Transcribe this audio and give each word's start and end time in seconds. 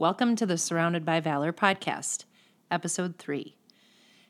Welcome 0.00 0.34
to 0.36 0.46
the 0.46 0.56
Surrounded 0.56 1.04
by 1.04 1.20
Valor 1.20 1.52
podcast, 1.52 2.24
episode 2.70 3.18
three. 3.18 3.54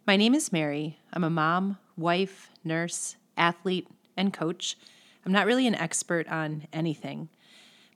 My 0.05 0.17
name 0.17 0.35
is 0.35 0.51
Mary. 0.51 0.99
I'm 1.13 1.23
a 1.23 1.31
mom, 1.31 1.79
wife, 1.97 2.51
nurse, 2.65 3.15
athlete, 3.37 3.87
and 4.17 4.33
coach. 4.33 4.77
I'm 5.25 5.31
not 5.31 5.47
really 5.47 5.69
an 5.69 5.77
expert 5.77 6.27
on 6.27 6.67
anything, 6.73 7.29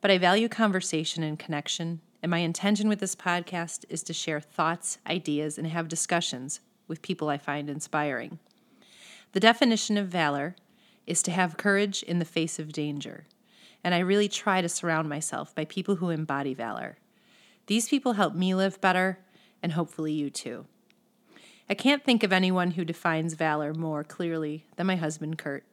but 0.01 0.13
I 0.13 0.19
value 0.19 0.49
conversation 0.49 1.25
and 1.25 1.37
connection, 1.37 2.01
and 2.23 2.31
my 2.31 2.39
intention 2.39 2.89
with 2.89 3.01
this 3.01 3.17
podcast 3.17 3.85
is 3.89 4.05
to 4.05 4.13
share 4.13 4.39
thoughts, 4.39 4.99
ideas, 5.09 5.59
and 5.59 5.67
have 5.67 5.89
discussions 5.89 6.61
with 6.87 7.03
people 7.03 7.29
I 7.29 7.39
find 7.39 7.69
inspiring. 7.69 8.39
The 9.33 9.41
definition 9.41 9.97
of 9.97 10.07
valor 10.07 10.55
is 11.09 11.25
to 11.25 11.33
have 11.33 11.57
courage 11.57 12.05
in 12.05 12.21
the 12.21 12.25
face 12.25 12.61
of 12.61 12.73
danger, 12.73 13.25
and 13.83 13.97
I 13.97 13.99
really 13.99 14.29
try 14.29 14.61
to 14.61 14.69
surround 14.69 15.09
myself 15.09 15.53
by 15.57 15.65
people 15.65 15.97
who 15.97 16.11
embody 16.11 16.55
valor. 16.55 16.99
These 17.67 17.89
people 17.89 18.15
help 18.15 18.35
me 18.35 18.55
live 18.55 18.81
better, 18.81 19.19
and 19.63 19.73
hopefully 19.73 20.13
you 20.13 20.31
too. 20.31 20.67
I 21.69 21.75
can't 21.75 22.05
think 22.05 22.23
of 22.23 22.33
anyone 22.33 22.73
who 22.73 22.85
defines 22.85 23.35
valor 23.35 23.73
more 23.73 24.05
clearly 24.05 24.67
than 24.77 24.87
my 24.87 24.97
husband, 24.97 25.39
Kurt. 25.39 25.65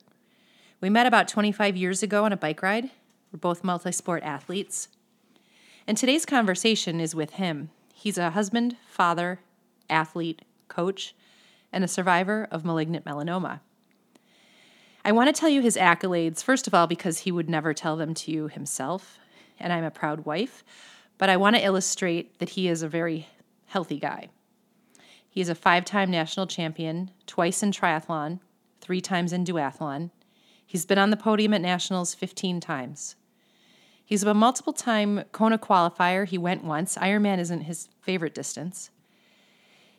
We 0.80 0.90
met 0.90 1.06
about 1.06 1.28
25 1.28 1.76
years 1.76 2.02
ago 2.02 2.24
on 2.24 2.32
a 2.32 2.38
bike 2.38 2.62
ride. 2.62 2.90
We're 3.32 3.40
both 3.40 3.64
multi 3.64 3.92
sport 3.92 4.24
athletes. 4.24 4.88
And 5.86 5.98
today's 5.98 6.26
conversation 6.26 7.02
is 7.02 7.14
with 7.14 7.32
him. 7.32 7.72
He's 7.94 8.18
a 8.18 8.32
husband, 8.32 8.78
father, 8.88 9.42
athlete, 9.90 10.44
coach, 10.70 11.14
and 11.74 11.84
a 11.84 11.90
survivor 11.90 12.48
of 12.52 12.64
malignant 12.64 13.06
melanoma. 13.06 13.60
I 15.04 15.12
want 15.12 15.34
to 15.34 15.40
tell 15.40 15.50
you 15.50 15.62
his 15.62 15.78
accolades, 15.78 16.44
first 16.44 16.68
of 16.68 16.74
all, 16.74 16.88
because 16.88 17.20
he 17.20 17.32
would 17.32 17.50
never 17.50 17.74
tell 17.74 17.98
them 17.98 18.14
to 18.14 18.32
you 18.32 18.48
himself, 18.48 19.20
and 19.60 19.74
I'm 19.74 19.84
a 19.84 19.92
proud 19.92 20.26
wife, 20.26 20.64
but 21.22 21.30
I 21.30 21.38
want 21.38 21.56
to 21.56 21.64
illustrate 21.64 22.40
that 22.40 22.50
he 22.50 22.68
is 22.68 22.82
a 22.82 22.90
very 22.90 23.28
healthy 23.68 24.00
guy. 24.00 24.30
He 25.30 25.40
is 25.40 25.50
a 25.50 25.56
five 25.56 25.86
time 25.86 26.10
national 26.10 26.48
champion, 26.48 27.12
twice 27.28 27.62
in 27.62 27.70
triathlon, 27.70 28.40
three 28.80 29.02
times 29.02 29.32
in 29.32 29.46
duathlon. 29.46 30.10
He's 30.66 30.88
been 30.88 30.98
on 30.98 31.12
the 31.12 31.18
podium 31.18 31.54
at 31.54 31.62
nationals 31.62 32.16
15 32.16 32.60
times. 32.60 33.18
He's 34.04 34.24
a 34.24 34.34
multiple 34.34 34.74
time 34.74 35.26
Kona 35.32 35.60
qualifier. 35.60 36.26
He 36.26 36.40
went 36.40 36.64
once. 36.64 36.98
Ironman 36.98 37.38
isn't 37.38 37.62
his 37.62 37.88
favorite 38.02 38.34
distance. 38.34 38.90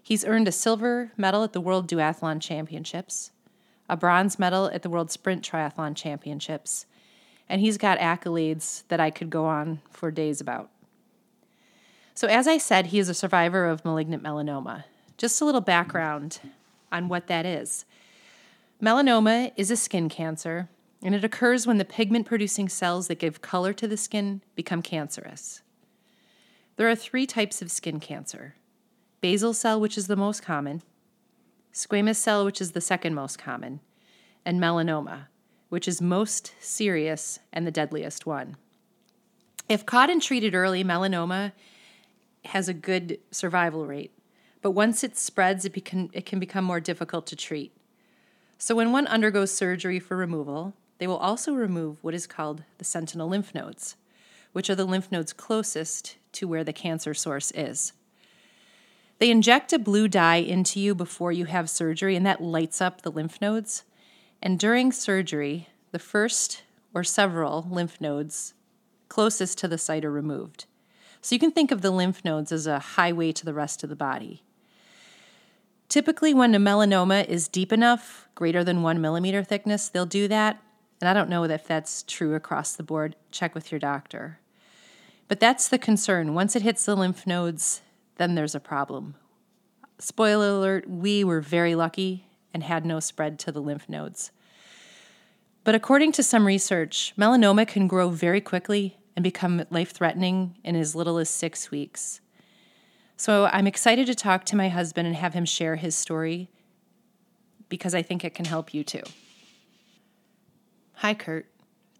He's 0.02 0.24
earned 0.24 0.48
a 0.48 0.52
silver 0.52 1.12
medal 1.16 1.44
at 1.44 1.52
the 1.52 1.60
World 1.60 1.88
Duathlon 1.88 2.40
Championships, 2.40 3.30
a 3.88 3.96
bronze 3.96 4.40
medal 4.40 4.66
at 4.74 4.82
the 4.82 4.90
World 4.90 5.12
Sprint 5.12 5.48
Triathlon 5.48 5.94
Championships, 5.94 6.86
and 7.48 7.60
he's 7.60 7.78
got 7.78 8.00
accolades 8.00 8.82
that 8.88 8.98
I 8.98 9.10
could 9.10 9.30
go 9.30 9.44
on 9.44 9.82
for 9.88 10.10
days 10.10 10.40
about. 10.40 10.68
So, 12.14 12.28
as 12.28 12.46
I 12.46 12.58
said, 12.58 12.86
he 12.86 12.98
is 12.98 13.08
a 13.08 13.14
survivor 13.14 13.66
of 13.66 13.84
malignant 13.84 14.22
melanoma. 14.22 14.84
Just 15.16 15.40
a 15.40 15.44
little 15.44 15.60
background 15.60 16.40
on 16.90 17.08
what 17.08 17.26
that 17.28 17.46
is. 17.46 17.84
Melanoma 18.82 19.52
is 19.56 19.70
a 19.70 19.76
skin 19.76 20.08
cancer, 20.08 20.68
and 21.02 21.14
it 21.14 21.24
occurs 21.24 21.66
when 21.66 21.78
the 21.78 21.84
pigment 21.84 22.26
producing 22.26 22.68
cells 22.68 23.08
that 23.08 23.18
give 23.18 23.40
color 23.40 23.72
to 23.72 23.88
the 23.88 23.96
skin 23.96 24.42
become 24.54 24.82
cancerous. 24.82 25.62
There 26.76 26.88
are 26.88 26.96
three 26.96 27.26
types 27.26 27.62
of 27.62 27.70
skin 27.70 28.00
cancer 28.00 28.54
basal 29.20 29.54
cell, 29.54 29.80
which 29.80 29.96
is 29.96 30.08
the 30.08 30.16
most 30.16 30.42
common, 30.42 30.82
squamous 31.72 32.16
cell, 32.16 32.44
which 32.44 32.60
is 32.60 32.72
the 32.72 32.80
second 32.80 33.14
most 33.14 33.38
common, 33.38 33.78
and 34.44 34.60
melanoma, 34.60 35.26
which 35.68 35.86
is 35.86 36.02
most 36.02 36.52
serious 36.60 37.38
and 37.52 37.64
the 37.64 37.70
deadliest 37.70 38.26
one. 38.26 38.56
If 39.68 39.86
caught 39.86 40.10
and 40.10 40.20
treated 40.20 40.56
early, 40.56 40.82
melanoma 40.82 41.52
has 42.46 42.68
a 42.68 42.74
good 42.74 43.18
survival 43.30 43.86
rate, 43.86 44.12
but 44.60 44.72
once 44.72 45.02
it 45.02 45.16
spreads, 45.16 45.64
it, 45.64 45.72
becan, 45.72 46.10
it 46.12 46.26
can 46.26 46.38
become 46.38 46.64
more 46.64 46.80
difficult 46.80 47.26
to 47.28 47.36
treat. 47.36 47.72
So, 48.58 48.74
when 48.74 48.92
one 48.92 49.06
undergoes 49.08 49.52
surgery 49.52 49.98
for 49.98 50.16
removal, 50.16 50.74
they 50.98 51.06
will 51.06 51.16
also 51.16 51.52
remove 51.52 51.98
what 52.02 52.14
is 52.14 52.26
called 52.26 52.62
the 52.78 52.84
sentinel 52.84 53.28
lymph 53.28 53.54
nodes, 53.54 53.96
which 54.52 54.70
are 54.70 54.74
the 54.74 54.84
lymph 54.84 55.10
nodes 55.10 55.32
closest 55.32 56.16
to 56.32 56.46
where 56.46 56.62
the 56.62 56.72
cancer 56.72 57.12
source 57.12 57.50
is. 57.56 57.92
They 59.18 59.30
inject 59.30 59.72
a 59.72 59.78
blue 59.78 60.08
dye 60.08 60.36
into 60.36 60.80
you 60.80 60.94
before 60.94 61.32
you 61.32 61.44
have 61.46 61.70
surgery, 61.70 62.16
and 62.16 62.26
that 62.26 62.42
lights 62.42 62.80
up 62.80 63.02
the 63.02 63.10
lymph 63.10 63.40
nodes. 63.40 63.84
And 64.40 64.58
during 64.58 64.92
surgery, 64.92 65.68
the 65.92 65.98
first 65.98 66.62
or 66.94 67.04
several 67.04 67.66
lymph 67.70 68.00
nodes 68.00 68.54
closest 69.08 69.58
to 69.58 69.68
the 69.68 69.78
site 69.78 70.04
are 70.04 70.10
removed. 70.10 70.66
So 71.22 71.36
you 71.36 71.38
can 71.38 71.52
think 71.52 71.70
of 71.70 71.82
the 71.82 71.90
lymph 71.92 72.24
nodes 72.24 72.50
as 72.50 72.66
a 72.66 72.80
highway 72.80 73.30
to 73.32 73.44
the 73.44 73.54
rest 73.54 73.84
of 73.84 73.88
the 73.88 73.96
body. 73.96 74.42
Typically, 75.88 76.34
when 76.34 76.54
a 76.54 76.58
melanoma 76.58 77.24
is 77.28 77.46
deep 77.46 77.72
enough, 77.72 78.28
greater 78.34 78.64
than 78.64 78.82
one 78.82 79.00
millimeter 79.00 79.44
thickness, 79.44 79.88
they'll 79.88 80.04
do 80.04 80.26
that. 80.26 80.60
And 81.00 81.08
I 81.08 81.14
don't 81.14 81.30
know 81.30 81.44
if 81.44 81.66
that's 81.66 82.02
true 82.02 82.34
across 82.34 82.74
the 82.74 82.82
board. 82.82 83.14
Check 83.30 83.54
with 83.54 83.70
your 83.70 83.78
doctor. 83.78 84.40
But 85.28 85.38
that's 85.38 85.68
the 85.68 85.78
concern. 85.78 86.34
Once 86.34 86.56
it 86.56 86.62
hits 86.62 86.84
the 86.84 86.96
lymph 86.96 87.26
nodes, 87.26 87.82
then 88.16 88.34
there's 88.34 88.54
a 88.54 88.60
problem. 88.60 89.14
Spoiler 89.98 90.48
alert, 90.48 90.90
we 90.90 91.22
were 91.22 91.40
very 91.40 91.76
lucky 91.76 92.26
and 92.52 92.64
had 92.64 92.84
no 92.84 92.98
spread 92.98 93.38
to 93.40 93.52
the 93.52 93.62
lymph 93.62 93.88
nodes. 93.88 94.32
But 95.62 95.76
according 95.76 96.12
to 96.12 96.22
some 96.24 96.46
research, 96.46 97.14
melanoma 97.16 97.68
can 97.68 97.86
grow 97.86 98.08
very 98.08 98.40
quickly 98.40 98.96
and 99.16 99.22
become 99.22 99.64
life 99.70 99.92
threatening 99.92 100.56
in 100.64 100.76
as 100.76 100.94
little 100.94 101.18
as 101.18 101.28
six 101.28 101.70
weeks. 101.70 102.20
So 103.16 103.48
I'm 103.52 103.66
excited 103.66 104.06
to 104.06 104.14
talk 104.14 104.44
to 104.46 104.56
my 104.56 104.68
husband 104.68 105.06
and 105.06 105.16
have 105.16 105.34
him 105.34 105.44
share 105.44 105.76
his 105.76 105.94
story 105.94 106.48
because 107.68 107.94
I 107.94 108.02
think 108.02 108.24
it 108.24 108.34
can 108.34 108.44
help 108.44 108.74
you 108.74 108.84
too. 108.84 109.02
Hi, 110.94 111.14
Kurt. 111.14 111.46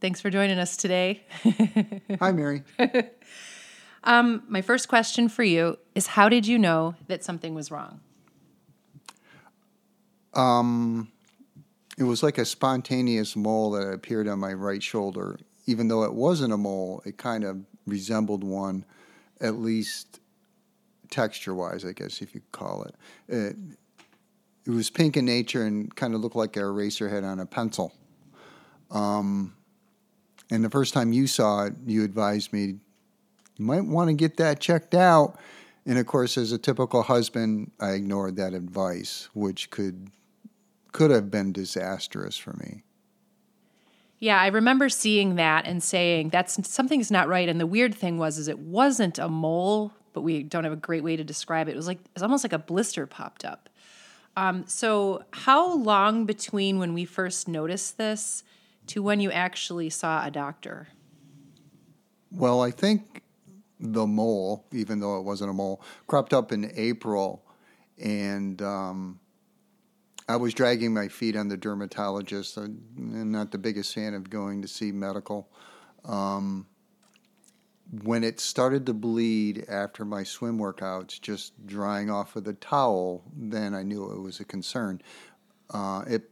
Thanks 0.00 0.20
for 0.20 0.30
joining 0.30 0.58
us 0.58 0.76
today. 0.76 1.22
Hi, 2.20 2.32
Mary. 2.32 2.64
um, 4.04 4.42
my 4.48 4.62
first 4.62 4.88
question 4.88 5.28
for 5.28 5.44
you 5.44 5.78
is 5.94 6.08
How 6.08 6.28
did 6.28 6.46
you 6.46 6.58
know 6.58 6.94
that 7.06 7.22
something 7.22 7.54
was 7.54 7.70
wrong? 7.70 8.00
Um, 10.34 11.12
it 11.98 12.04
was 12.04 12.22
like 12.22 12.38
a 12.38 12.44
spontaneous 12.44 13.36
mole 13.36 13.70
that 13.72 13.92
appeared 13.92 14.26
on 14.26 14.38
my 14.40 14.52
right 14.54 14.82
shoulder 14.82 15.38
even 15.66 15.88
though 15.88 16.02
it 16.04 16.14
wasn't 16.14 16.52
a 16.52 16.56
mole, 16.56 17.02
it 17.04 17.16
kind 17.16 17.44
of 17.44 17.64
resembled 17.86 18.44
one, 18.44 18.84
at 19.40 19.56
least 19.56 20.20
texture 21.10 21.54
wise, 21.54 21.84
I 21.84 21.92
guess 21.92 22.22
if 22.22 22.34
you 22.34 22.40
call 22.52 22.84
it. 22.84 22.94
it. 23.28 23.56
It 24.64 24.70
was 24.70 24.90
pink 24.90 25.16
in 25.16 25.24
nature 25.24 25.64
and 25.64 25.94
kind 25.96 26.14
of 26.14 26.20
looked 26.20 26.36
like 26.36 26.56
an 26.56 26.62
eraser 26.62 27.08
head 27.08 27.24
on 27.24 27.40
a 27.40 27.46
pencil. 27.46 27.92
Um, 28.92 29.54
and 30.50 30.64
the 30.64 30.70
first 30.70 30.94
time 30.94 31.12
you 31.12 31.26
saw 31.26 31.64
it, 31.64 31.74
you 31.84 32.04
advised 32.04 32.52
me 32.52 32.76
you 33.58 33.66
might 33.66 33.84
want 33.84 34.08
to 34.08 34.14
get 34.14 34.36
that 34.38 34.60
checked 34.60 34.94
out. 34.94 35.38
And 35.84 35.98
of 35.98 36.06
course, 36.06 36.38
as 36.38 36.52
a 36.52 36.58
typical 36.58 37.02
husband, 37.02 37.70
I 37.80 37.90
ignored 37.90 38.36
that 38.36 38.54
advice, 38.54 39.28
which 39.34 39.70
could 39.70 40.10
could 40.92 41.10
have 41.10 41.30
been 41.30 41.52
disastrous 41.52 42.36
for 42.36 42.52
me. 42.54 42.82
Yeah, 44.22 44.40
I 44.40 44.46
remember 44.46 44.88
seeing 44.88 45.34
that 45.34 45.66
and 45.66 45.82
saying 45.82 46.28
that's 46.28 46.68
something's 46.68 47.10
not 47.10 47.26
right. 47.26 47.48
And 47.48 47.58
the 47.58 47.66
weird 47.66 47.92
thing 47.92 48.18
was, 48.18 48.38
is 48.38 48.46
it 48.46 48.60
wasn't 48.60 49.18
a 49.18 49.28
mole, 49.28 49.92
but 50.12 50.20
we 50.20 50.44
don't 50.44 50.62
have 50.62 50.72
a 50.72 50.76
great 50.76 51.02
way 51.02 51.16
to 51.16 51.24
describe 51.24 51.66
it. 51.68 51.72
It 51.72 51.76
was 51.76 51.88
like 51.88 51.98
it's 52.14 52.22
almost 52.22 52.44
like 52.44 52.52
a 52.52 52.58
blister 52.60 53.04
popped 53.04 53.44
up. 53.44 53.68
Um, 54.36 54.62
so, 54.68 55.24
how 55.32 55.74
long 55.74 56.24
between 56.24 56.78
when 56.78 56.94
we 56.94 57.04
first 57.04 57.48
noticed 57.48 57.98
this 57.98 58.44
to 58.86 59.02
when 59.02 59.18
you 59.18 59.32
actually 59.32 59.90
saw 59.90 60.24
a 60.24 60.30
doctor? 60.30 60.86
Well, 62.30 62.60
I 62.60 62.70
think 62.70 63.24
the 63.80 64.06
mole, 64.06 64.64
even 64.70 65.00
though 65.00 65.18
it 65.18 65.22
wasn't 65.22 65.50
a 65.50 65.52
mole, 65.52 65.82
cropped 66.06 66.32
up 66.32 66.52
in 66.52 66.70
April, 66.76 67.44
and 67.98 68.62
um, 68.62 69.18
I 70.28 70.36
was 70.36 70.54
dragging 70.54 70.94
my 70.94 71.08
feet 71.08 71.36
on 71.36 71.48
the 71.48 71.56
dermatologist. 71.56 72.56
I'm 72.56 73.32
not 73.32 73.50
the 73.50 73.58
biggest 73.58 73.94
fan 73.94 74.14
of 74.14 74.30
going 74.30 74.62
to 74.62 74.69
see 74.69 74.92
medical. 74.92 75.48
Um, 76.04 76.66
when 78.02 78.24
it 78.24 78.40
started 78.40 78.86
to 78.86 78.94
bleed 78.94 79.66
after 79.69 80.04
my 80.04 80.22
swim 80.22 80.58
workouts, 80.58 81.20
just 81.20 81.66
drying 81.66 82.10
off 82.10 82.34
with 82.34 82.48
a 82.48 82.54
towel, 82.54 83.22
then 83.36 83.74
I 83.74 83.82
knew 83.82 84.10
it 84.12 84.20
was 84.20 84.40
a 84.40 84.44
concern. 84.44 85.02
Uh, 85.70 86.02
it, 86.06 86.30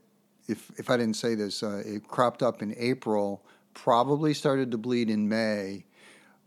if, 0.49 0.71
if 0.79 0.89
I 0.89 0.97
didn't 0.97 1.17
say 1.17 1.35
this, 1.35 1.63
uh, 1.63 1.83
it 1.85 2.09
cropped 2.09 2.43
up 2.43 2.63
in 2.63 2.75
April, 2.79 3.45
probably 3.75 4.33
started 4.33 4.71
to 4.71 4.79
bleed 4.79 5.11
in 5.11 5.29
May. 5.29 5.85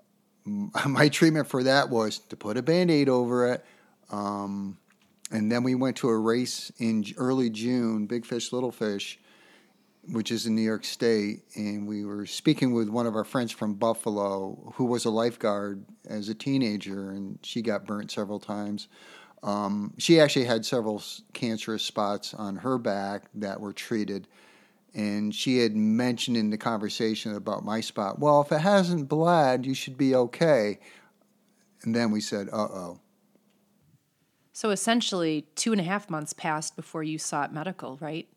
My 0.86 1.10
treatment 1.10 1.48
for 1.48 1.63
that 1.63 1.89
was 1.89 2.19
to 2.19 2.36
put 2.36 2.57
a 2.57 2.63
band 2.63 2.89
aid 2.89 3.07
over 3.07 3.54
it. 3.54 3.63
Um, 4.10 4.78
and 5.34 5.52
then 5.52 5.64
we 5.64 5.74
went 5.74 5.98
to 5.98 6.10
a 6.10 6.18
race 6.18 6.72
in 6.78 7.04
early 7.18 7.50
June, 7.50 8.06
big 8.06 8.24
fish, 8.24 8.54
little 8.54 8.72
fish, 8.72 9.20
which 10.12 10.32
is 10.32 10.46
in 10.46 10.54
New 10.56 10.62
York 10.62 10.86
State, 10.86 11.40
and 11.56 11.88
we 11.88 12.06
were 12.06 12.28
speaking 12.28 12.72
with 12.72 12.88
one 12.88 13.08
of 13.08 13.16
our 13.16 13.24
friends 13.24 13.52
from 13.52 13.74
Buffalo 13.74 14.74
who 14.76 14.86
was 14.86 15.06
a 15.06 15.10
lifeguard 15.10 15.84
as 16.08 16.30
a 16.30 16.36
teenager, 16.36 17.10
and 17.10 17.40
she 17.42 17.64
got 17.64 17.88
burnt 17.88 18.12
several 18.12 18.40
times. 18.40 18.88
Um, 19.42 19.96
she 19.98 20.20
actually 20.20 20.46
had 20.46 20.66
several 20.66 21.02
cancerous 21.34 21.84
spots 21.84 22.36
on 22.36 22.58
her 22.58 22.78
back 22.78 23.24
that 23.34 23.60
were 23.60 23.74
treated. 23.74 24.28
And 24.94 25.34
she 25.34 25.58
had 25.58 25.76
mentioned 25.76 26.38
in 26.38 26.52
the 26.52 26.58
conversation 26.58 27.36
about 27.36 27.66
my 27.66 27.82
spot, 27.82 28.20
well, 28.20 28.42
if 28.42 28.52
it 28.52 28.62
hasn't 28.62 29.10
bled, 29.10 29.66
you 29.66 29.74
should 29.74 29.98
be 29.98 30.14
okay. 30.14 30.80
And 31.82 31.96
then 31.96 32.12
we 32.12 32.22
said, 32.22 32.50
uh 32.54 32.58
oh. 32.58 33.00
So 34.54 34.70
essentially, 34.70 35.48
two 35.56 35.72
and 35.72 35.82
a 35.82 35.84
half 35.84 36.10
months 36.10 36.32
passed 36.32 36.76
before 36.76 37.04
you 37.04 37.18
sought 37.18 37.54
medical, 37.54 37.98
right? 38.00 38.30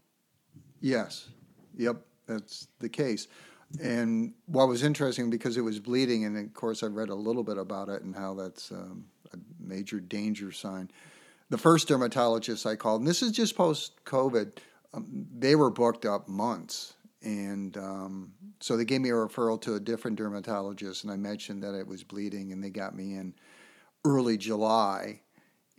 Yes. 0.81 1.29
Yep, 1.77 1.99
that's 2.27 2.69
the 2.79 2.89
case. 2.89 3.29
And 3.83 4.33
what 4.47 4.69
was 4.69 4.83
interesting 4.83 5.29
because 5.29 5.57
it 5.57 5.61
was 5.61 5.79
bleeding, 5.79 6.25
and 6.25 6.37
of 6.39 6.55
course 6.55 6.83
I 6.83 6.87
read 6.87 7.11
a 7.11 7.15
little 7.15 7.45
bit 7.45 7.59
about 7.59 7.89
it 7.89 8.03
and 8.03 8.15
how 8.15 8.35
that's 8.35 8.71
um, 8.71 9.05
a 9.35 9.37
major 9.61 10.01
danger 10.01 10.53
sign. 10.53 10.91
The 11.51 11.59
first 11.59 11.89
dermatologist 11.89 12.65
I 12.65 12.77
called, 12.77 13.03
and 13.03 13.09
this 13.09 13.23
is 13.23 13.33
just 13.33 13.57
post 13.57 14.05
COVID, 14.05 14.57
um, 14.95 15.27
they 15.37 15.55
were 15.55 15.71
booked 15.71 16.07
up 16.07 16.29
months. 16.29 16.95
And 17.23 17.77
um, 17.77 18.33
so 18.61 18.77
they 18.77 18.85
gave 18.85 19.01
me 19.01 19.11
a 19.11 19.15
referral 19.15 19.61
to 19.63 19.75
a 19.75 19.81
different 19.81 20.17
dermatologist, 20.17 21.03
and 21.05 21.13
I 21.13 21.17
mentioned 21.17 21.63
that 21.63 21.75
it 21.75 21.87
was 21.87 22.05
bleeding, 22.05 22.53
and 22.53 22.63
they 22.63 22.71
got 22.71 22.95
me 22.95 23.15
in 23.15 23.35
early 24.05 24.39
July. 24.39 25.21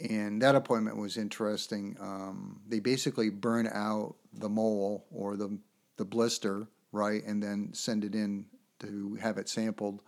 And 0.10 0.42
that 0.42 0.56
appointment 0.56 0.98
was 0.98 1.18
interesting. 1.18 1.98
Um, 2.00 2.62
they 2.68 2.80
basically 2.80 3.30
burn 3.30 3.68
out 3.68 4.16
the 4.34 4.50
mole 4.50 5.06
or 5.12 5.36
the 5.36 5.58
the 5.98 6.06
blister, 6.06 6.68
right, 6.92 7.24
and 7.26 7.42
then 7.42 7.74
send 7.74 8.04
it 8.04 8.14
in 8.14 8.46
to 8.80 9.16
have 9.16 9.38
it 9.38 9.50
sampled. 9.50 10.04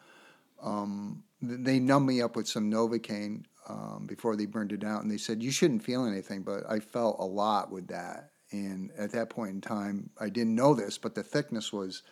Um, 0.61 1.23
they 1.41 1.79
numbed 1.79 2.05
me 2.05 2.21
up 2.21 2.35
with 2.35 2.47
some 2.47 2.69
Novocaine 2.69 3.45
um, 3.67 4.05
before 4.07 4.35
they 4.35 4.45
burned 4.45 4.71
it 4.71 4.83
out, 4.83 5.01
and 5.01 5.09
they 5.09 5.17
said 5.17 5.41
you 5.41 5.51
shouldn't 5.51 5.83
feel 5.83 6.05
anything, 6.05 6.43
but 6.43 6.69
I 6.69 6.79
felt 6.79 7.17
a 7.19 7.25
lot 7.25 7.71
with 7.71 7.87
that. 7.87 8.31
And 8.51 8.91
at 8.97 9.11
that 9.11 9.29
point 9.29 9.51
in 9.51 9.61
time, 9.61 10.09
I 10.19 10.29
didn't 10.29 10.55
know 10.55 10.73
this, 10.73 10.97
but 10.97 11.15
the 11.15 11.23
thickness 11.23 11.71
was 11.71 12.03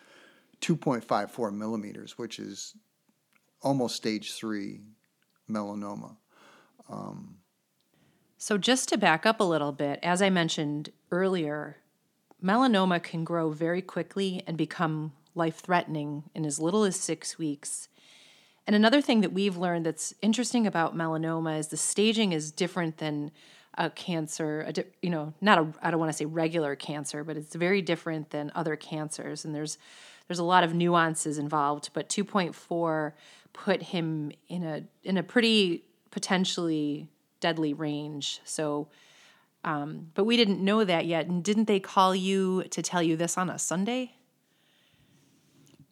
2.54 0.60 1.54
millimeters, 1.54 2.16
which 2.16 2.38
is 2.38 2.74
almost 3.62 3.96
stage 3.96 4.34
three 4.34 4.80
melanoma. 5.50 6.16
Um, 6.88 7.38
so, 8.40 8.56
just 8.56 8.88
to 8.90 8.96
back 8.96 9.26
up 9.26 9.40
a 9.40 9.44
little 9.44 9.72
bit, 9.72 9.98
as 10.00 10.22
I 10.22 10.30
mentioned 10.30 10.90
earlier, 11.10 11.78
melanoma 12.42 13.02
can 13.02 13.24
grow 13.24 13.50
very 13.50 13.82
quickly 13.82 14.44
and 14.46 14.56
become 14.56 15.12
life 15.34 15.58
threatening 15.58 16.22
in 16.36 16.46
as 16.46 16.60
little 16.60 16.84
as 16.84 16.94
six 16.94 17.36
weeks. 17.36 17.88
And 18.64 18.76
another 18.76 19.00
thing 19.00 19.22
that 19.22 19.32
we've 19.32 19.56
learned 19.56 19.86
that's 19.86 20.14
interesting 20.22 20.68
about 20.68 20.96
melanoma 20.96 21.58
is 21.58 21.68
the 21.68 21.76
staging 21.76 22.32
is 22.32 22.52
different 22.52 22.98
than 22.98 23.32
a 23.76 23.90
cancer, 23.90 24.64
a 24.66 24.72
di- 24.72 24.84
you 25.02 25.10
know, 25.10 25.32
not 25.40 25.58
a, 25.58 25.66
I 25.82 25.90
don't 25.90 25.98
want 25.98 26.12
to 26.12 26.16
say 26.16 26.24
regular 26.24 26.76
cancer, 26.76 27.24
but 27.24 27.36
it's 27.36 27.56
very 27.56 27.82
different 27.82 28.30
than 28.30 28.52
other 28.54 28.76
cancers. 28.76 29.44
And 29.44 29.52
there's, 29.54 29.78
there's 30.28 30.38
a 30.38 30.44
lot 30.44 30.62
of 30.62 30.74
nuances 30.74 31.38
involved, 31.38 31.90
but 31.92 32.08
2.4 32.08 33.12
put 33.52 33.82
him 33.82 34.30
in 34.48 34.62
a, 34.62 34.84
in 35.02 35.16
a 35.16 35.22
pretty 35.24 35.84
potentially 36.10 37.08
deadly 37.40 37.72
range. 37.72 38.40
So 38.44 38.88
um, 39.64 40.10
but 40.14 40.24
we 40.24 40.36
didn't 40.36 40.64
know 40.64 40.84
that 40.84 41.06
yet. 41.06 41.26
And 41.26 41.42
didn't 41.42 41.66
they 41.66 41.80
call 41.80 42.14
you 42.14 42.64
to 42.70 42.82
tell 42.82 43.02
you 43.02 43.16
this 43.16 43.36
on 43.36 43.50
a 43.50 43.58
Sunday? 43.58 44.12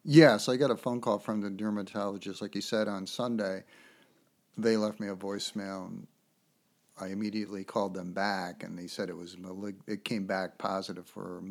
Yes, 0.04 0.48
I 0.48 0.56
got 0.56 0.70
a 0.70 0.76
phone 0.76 1.00
call 1.00 1.18
from 1.18 1.40
the 1.40 1.50
dermatologist, 1.50 2.40
like 2.40 2.54
you 2.54 2.60
said, 2.60 2.86
on 2.86 3.06
Sunday. 3.06 3.64
They 4.56 4.76
left 4.76 5.00
me 5.00 5.08
a 5.08 5.16
voicemail. 5.16 5.88
And 5.88 6.06
I 6.98 7.08
immediately 7.08 7.64
called 7.64 7.92
them 7.92 8.12
back, 8.12 8.62
and 8.62 8.78
they 8.78 8.86
said 8.86 9.10
it 9.10 9.16
was 9.16 9.36
malig- 9.36 9.82
it 9.86 10.04
came 10.04 10.26
back 10.26 10.56
positive 10.58 11.06
for 11.06 11.42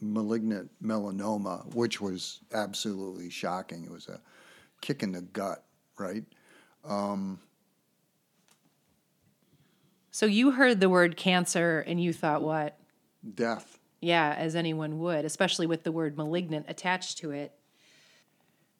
malignant 0.00 0.70
melanoma, 0.82 1.72
which 1.74 2.00
was 2.00 2.40
absolutely 2.52 3.30
shocking. 3.30 3.84
It 3.84 3.90
was 3.90 4.08
a 4.08 4.20
kick 4.80 5.02
in 5.02 5.12
the 5.12 5.20
gut, 5.20 5.62
right? 5.98 6.24
Um, 6.84 7.38
so 10.10 10.26
you 10.26 10.52
heard 10.52 10.80
the 10.80 10.88
word 10.88 11.16
cancer 11.16 11.84
and 11.86 12.02
you 12.02 12.12
thought 12.12 12.42
what? 12.42 12.78
Death. 13.34 13.78
Yeah, 14.00 14.34
as 14.36 14.54
anyone 14.54 14.98
would, 15.00 15.24
especially 15.24 15.66
with 15.66 15.82
the 15.82 15.92
word 15.92 16.16
malignant 16.16 16.66
attached 16.68 17.18
to 17.18 17.30
it. 17.32 17.52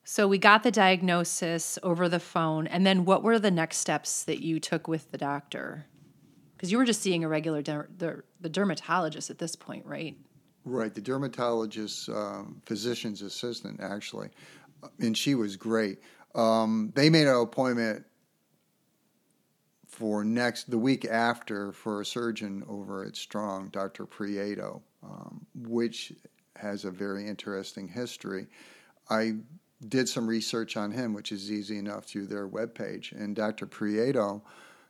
So 0.04 0.26
we 0.26 0.38
got 0.38 0.62
the 0.62 0.70
diagnosis 0.70 1.78
over 1.82 2.08
the 2.08 2.20
phone, 2.20 2.66
and 2.66 2.86
then 2.86 3.04
what 3.04 3.22
were 3.22 3.38
the 3.38 3.50
next 3.50 3.76
steps 3.76 4.24
that 4.24 4.42
you 4.42 4.58
took 4.58 4.88
with 4.88 5.10
the 5.10 5.18
doctor? 5.18 5.84
Because 6.56 6.72
you 6.72 6.78
were 6.78 6.86
just 6.86 7.02
seeing 7.02 7.24
a 7.24 7.28
regular 7.28 7.60
der- 7.60 7.90
the, 7.94 8.22
the 8.40 8.48
dermatologist 8.48 9.28
at 9.28 9.38
this 9.38 9.54
point, 9.54 9.84
right? 9.84 10.16
Right, 10.64 10.94
the 10.94 11.02
dermatologist, 11.02 12.08
um, 12.08 12.62
physician's 12.64 13.20
assistant, 13.20 13.80
actually, 13.82 14.30
and 14.98 15.16
she 15.16 15.34
was 15.34 15.56
great. 15.56 15.98
Um, 16.34 16.90
they 16.94 17.10
made 17.10 17.26
an 17.26 17.36
appointment 17.36 18.06
for 19.98 20.22
next 20.22 20.70
the 20.70 20.78
week 20.78 21.04
after 21.04 21.72
for 21.72 22.00
a 22.00 22.06
surgeon 22.06 22.62
over 22.68 23.04
at 23.04 23.16
Strong, 23.16 23.70
Dr. 23.70 24.06
Prieto, 24.06 24.80
um, 25.02 25.44
which 25.56 26.12
has 26.54 26.84
a 26.84 26.90
very 26.92 27.26
interesting 27.26 27.88
history. 27.88 28.46
I 29.10 29.38
did 29.88 30.08
some 30.08 30.28
research 30.28 30.76
on 30.76 30.92
him, 30.92 31.14
which 31.14 31.32
is 31.32 31.50
easy 31.50 31.78
enough 31.78 32.04
through 32.04 32.28
their 32.28 32.46
webpage. 32.46 33.10
And 33.10 33.34
Dr. 33.34 33.66
Prieto 33.66 34.42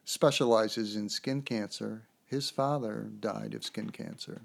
specializes 0.05 0.97
in 0.97 1.09
skin 1.09 1.41
cancer. 1.41 2.03
His 2.27 2.51
father 2.51 3.11
died 3.19 3.55
of 3.55 3.65
skin 3.65 3.89
cancer. 3.89 4.43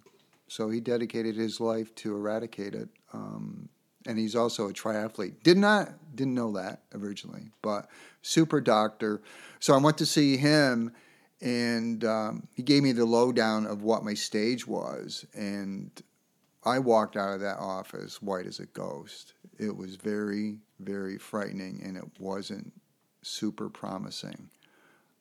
So 0.48 0.69
he 0.69 0.80
dedicated 0.80 1.36
his 1.36 1.59
life 1.59 1.94
to 1.95 2.16
eradicate 2.16 2.74
it. 2.74 2.88
Um, 3.12 3.68
and 4.06 4.18
he's 4.18 4.36
also 4.36 4.69
a 4.69 4.74
triathlete. 4.74 5.44
Did 5.44 5.57
not 5.57 5.89
didn't 6.15 6.36
know 6.36 6.51
that 6.54 6.81
originally, 6.94 7.51
but 7.62 7.88
super 8.21 8.62
doctor. 8.62 9.21
So 9.60 9.74
I 9.74 9.77
went 9.77 9.98
to 10.00 10.06
see 10.06 10.38
him, 10.38 10.94
and 11.42 12.04
um, 12.06 12.48
he 12.54 12.63
gave 12.63 12.83
me 12.83 12.92
the 12.92 13.06
lowdown 13.06 13.65
of 13.65 13.81
what 13.83 14.04
my 14.04 14.13
stage 14.13 14.68
was, 14.68 15.25
and 15.33 15.92
I 16.63 16.80
walked 16.80 17.18
out 17.18 17.33
of 17.33 17.42
that 17.42 17.57
office 17.60 18.21
white 18.21 18.45
as 18.45 18.60
a 18.60 18.65
ghost. 18.68 19.33
It 19.57 19.75
was 19.75 19.95
very 19.95 20.57
very 20.83 21.18
frightening, 21.18 21.81
and 21.83 21.98
it 21.98 22.06
wasn't 22.19 22.74
super 23.21 23.69
promising. 23.69 24.50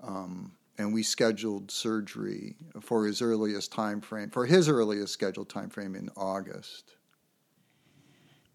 Um, 0.03 0.53
and 0.79 0.93
we 0.93 1.03
scheduled 1.03 1.71
surgery 1.71 2.57
for 2.81 3.07
his 3.07 3.23
earliest 3.23 3.73
time 3.73 4.01
frame 4.01 4.31
for 4.31 4.47
his 4.47 4.69
earliest 4.69 5.13
scheduled 5.13 5.49
time 5.49 5.71
frame 5.71 5.95
in 5.95 6.11
August. 6.17 6.97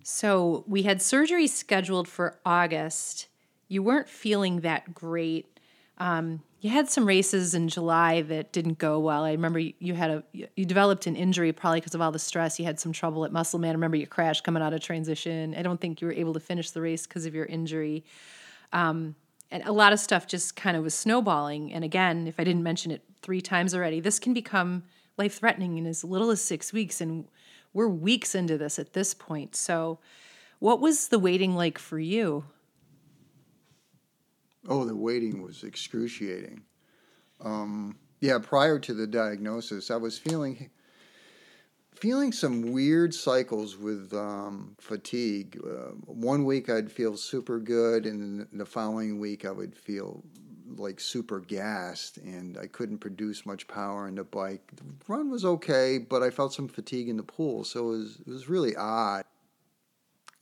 So 0.10 0.64
we 0.68 0.84
had 0.84 1.02
surgery 1.02 1.48
scheduled 1.48 2.08
for 2.08 2.40
August. 2.46 3.28
You 3.68 3.84
weren't 3.84 4.08
feeling 4.08 4.62
that 4.62 4.94
great. 4.94 5.60
Um, 5.98 6.44
you 6.62 6.70
had 6.70 6.90
some 6.90 7.06
races 7.06 7.54
in 7.54 7.68
July 7.68 8.22
that 8.22 8.54
didn't 8.54 8.78
go 8.78 9.00
well. 9.00 9.26
I 9.26 9.34
remember 9.34 9.60
you 9.60 9.96
had 9.96 10.10
a 10.10 10.24
you 10.34 10.64
developed 10.64 11.08
an 11.08 11.18
injury 11.18 11.52
probably 11.52 11.82
because 11.82 11.94
of 11.94 12.00
all 12.00 12.14
the 12.14 12.20
stress. 12.20 12.58
You 12.58 12.64
had 12.64 12.80
some 12.80 12.94
trouble 12.94 13.26
at 13.26 13.34
Musselman. 13.34 13.72
I 13.72 13.74
remember 13.74 13.98
you 13.98 14.08
crashed 14.08 14.46
coming 14.46 14.64
out 14.64 14.74
of 14.74 14.80
transition. 14.80 15.54
I 15.54 15.62
don't 15.62 15.82
think 15.82 16.00
you 16.00 16.08
were 16.08 16.14
able 16.14 16.34
to 16.36 16.40
finish 16.40 16.72
the 16.72 16.80
race 16.80 17.06
because 17.06 17.26
of 17.26 17.36
your 17.36 17.46
injury. 17.46 18.06
Um, 18.72 19.14
and 19.52 19.62
a 19.66 19.74
lot 19.74 19.92
of 19.92 20.00
stuff 20.00 20.26
just 20.26 20.56
kind 20.56 20.78
of 20.78 20.84
was 20.84 20.94
snowballing. 20.94 21.74
And 21.74 21.84
again, 21.84 22.28
if 22.28 22.40
I 22.40 22.46
didn't 22.46 22.64
mention 22.64 22.94
it 22.94 23.04
three 23.22 23.42
times 23.42 23.76
already, 23.76 24.00
this 24.00 24.20
can 24.20 24.34
become 24.34 24.84
life 25.18 25.38
threatening 25.40 25.78
in 25.78 25.86
as 25.86 26.06
little 26.06 26.30
as 26.30 26.42
six 26.42 26.72
weeks. 26.72 27.02
And 27.02 27.28
we're 27.74 27.90
weeks 27.90 28.36
into 28.36 28.58
this 28.58 28.80
at 28.80 28.94
this 28.94 29.14
point. 29.14 29.56
So, 29.56 30.00
what 30.60 30.80
was 30.80 31.10
the 31.10 31.20
waiting 31.20 31.56
like 31.56 31.78
for 31.78 32.00
you? 32.00 32.46
Oh, 34.68 34.84
the 34.84 34.96
waiting 34.96 35.42
was 35.42 35.64
excruciating. 35.64 36.64
Um, 37.42 37.98
yeah, 38.20 38.40
prior 38.40 38.80
to 38.80 38.94
the 38.94 39.08
diagnosis, 39.08 39.92
I 39.92 39.98
was 39.98 40.18
feeling 40.18 40.70
feeling 41.94 42.32
some 42.32 42.72
weird 42.72 43.14
cycles 43.14 43.76
with 43.76 44.14
um, 44.14 44.76
fatigue. 44.80 45.60
Uh, 45.66 45.92
one 46.06 46.46
week 46.46 46.70
I'd 46.70 46.92
feel 46.92 47.18
super 47.18 47.60
good, 47.60 48.06
and 48.06 48.48
the 48.54 48.66
following 48.66 49.20
week 49.20 49.46
I 49.46 49.52
would 49.52 49.76
feel 49.76 50.24
like 50.76 51.00
super 51.00 51.40
gassed 51.40 52.18
and 52.18 52.58
I 52.58 52.68
couldn't 52.68 53.00
produce 53.00 53.46
much 53.46 53.68
power 53.68 54.08
in 54.08 54.16
the 54.16 54.24
bike. 54.24 54.72
The 54.76 54.84
run 55.08 55.30
was 55.30 55.46
okay, 55.46 55.98
but 55.98 56.22
I 56.24 56.30
felt 56.30 56.54
some 56.54 56.68
fatigue 56.68 57.10
in 57.10 57.18
the 57.18 57.24
pool, 57.24 57.64
so 57.64 57.88
it 57.88 57.98
was 57.98 58.20
it 58.26 58.30
was 58.30 58.50
really 58.50 58.76
odd. 58.76 59.24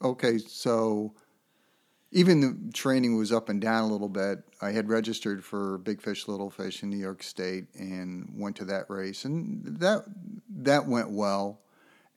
Okay, 0.02 0.38
so 0.38 1.14
even 2.12 2.40
the 2.40 2.72
training 2.72 3.16
was 3.16 3.32
up 3.32 3.48
and 3.48 3.60
down 3.60 3.84
a 3.84 3.92
little 3.92 4.08
bit. 4.08 4.38
I 4.62 4.70
had 4.70 4.88
registered 4.88 5.44
for 5.44 5.78
Big 5.78 6.00
Fish 6.00 6.28
Little 6.28 6.50
Fish 6.50 6.82
in 6.82 6.90
New 6.90 6.96
York 6.98 7.22
State 7.22 7.66
and 7.74 8.32
went 8.36 8.56
to 8.56 8.64
that 8.66 8.88
race 8.88 9.24
and 9.24 9.64
that 9.80 10.04
that 10.50 10.86
went 10.86 11.10
well. 11.10 11.60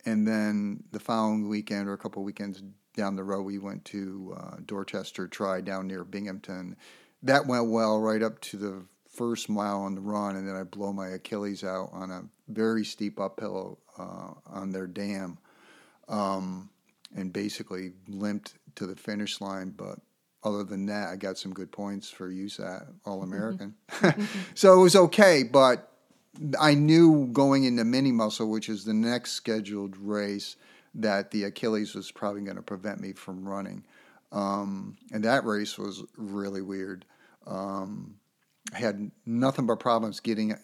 and 0.06 0.28
then 0.28 0.84
the 0.92 1.00
following 1.00 1.50
weekend 1.50 1.88
or 1.90 1.94
a 1.94 1.98
couple 1.98 2.24
weekends 2.24 2.64
down 2.96 3.16
the 3.16 3.24
road, 3.24 3.44
we 3.44 3.58
went 3.58 3.86
to 3.86 4.36
uh, 4.38 4.58
Dorchester 4.66 5.28
Tri 5.28 5.62
down 5.62 5.88
near 5.88 6.04
Binghamton. 6.04 6.76
That 7.24 7.48
went 7.48 7.70
well 7.70 8.00
right 8.00 8.22
up 8.24 8.40
to 8.42 8.58
the 8.58 8.86
first 9.10 9.50
mile 9.50 9.82
on 9.82 9.96
the 9.96 10.02
run, 10.02 10.36
and 10.36 10.48
then 10.48 10.56
I 10.56 10.64
blow 10.64 10.94
my 10.94 11.10
Achilles 11.10 11.64
out 11.64 11.90
on 11.92 12.12
a 12.12 12.24
very 12.48 12.86
steep 12.86 13.20
uphill 13.20 13.80
uh, 13.98 14.34
on 14.48 14.72
their 14.72 14.88
dam, 14.88 15.38
um, 16.08 16.70
and 17.16 17.34
basically 17.34 17.92
limped 18.08 18.54
to 18.76 18.88
the 18.88 18.96
finish 18.96 19.42
line. 19.42 19.72
But 19.76 20.00
other 20.44 20.64
than 20.64 20.86
that, 20.86 21.10
I 21.10 21.16
got 21.18 21.38
some 21.38 21.54
good 21.54 21.72
points 21.72 22.10
for 22.10 22.30
USAT 22.30 22.88
All 23.06 23.24
American. 23.24 23.76
Mm-hmm. 23.90 24.24
so 24.56 24.80
it 24.80 24.82
was 24.84 24.96
okay, 24.96 25.44
but 25.44 25.92
I 26.60 26.76
knew 26.76 27.28
going 27.34 27.66
into 27.66 27.84
Mini 27.84 28.12
Mussel, 28.12 28.50
which 28.50 28.70
is 28.70 28.86
the 28.86 28.94
next 28.94 29.34
scheduled 29.34 29.98
race, 29.98 30.56
that 30.96 31.32
the 31.32 31.44
Achilles 31.44 31.94
was 31.94 32.12
probably 32.12 32.42
going 32.42 32.56
to 32.56 32.62
prevent 32.62 33.02
me 33.02 33.14
from 33.14 33.48
running. 33.48 33.84
Um, 34.32 34.98
and 35.12 35.24
that 35.24 35.46
race 35.46 35.78
was 35.78 36.04
really 36.16 36.62
weird. 36.62 37.06
Um, 37.48 38.16
I 38.74 38.78
had 38.78 39.12
nothing 39.26 39.66
but 39.66 39.80
problems 39.80 40.20
getting. 40.20 40.52
It, 40.52 40.60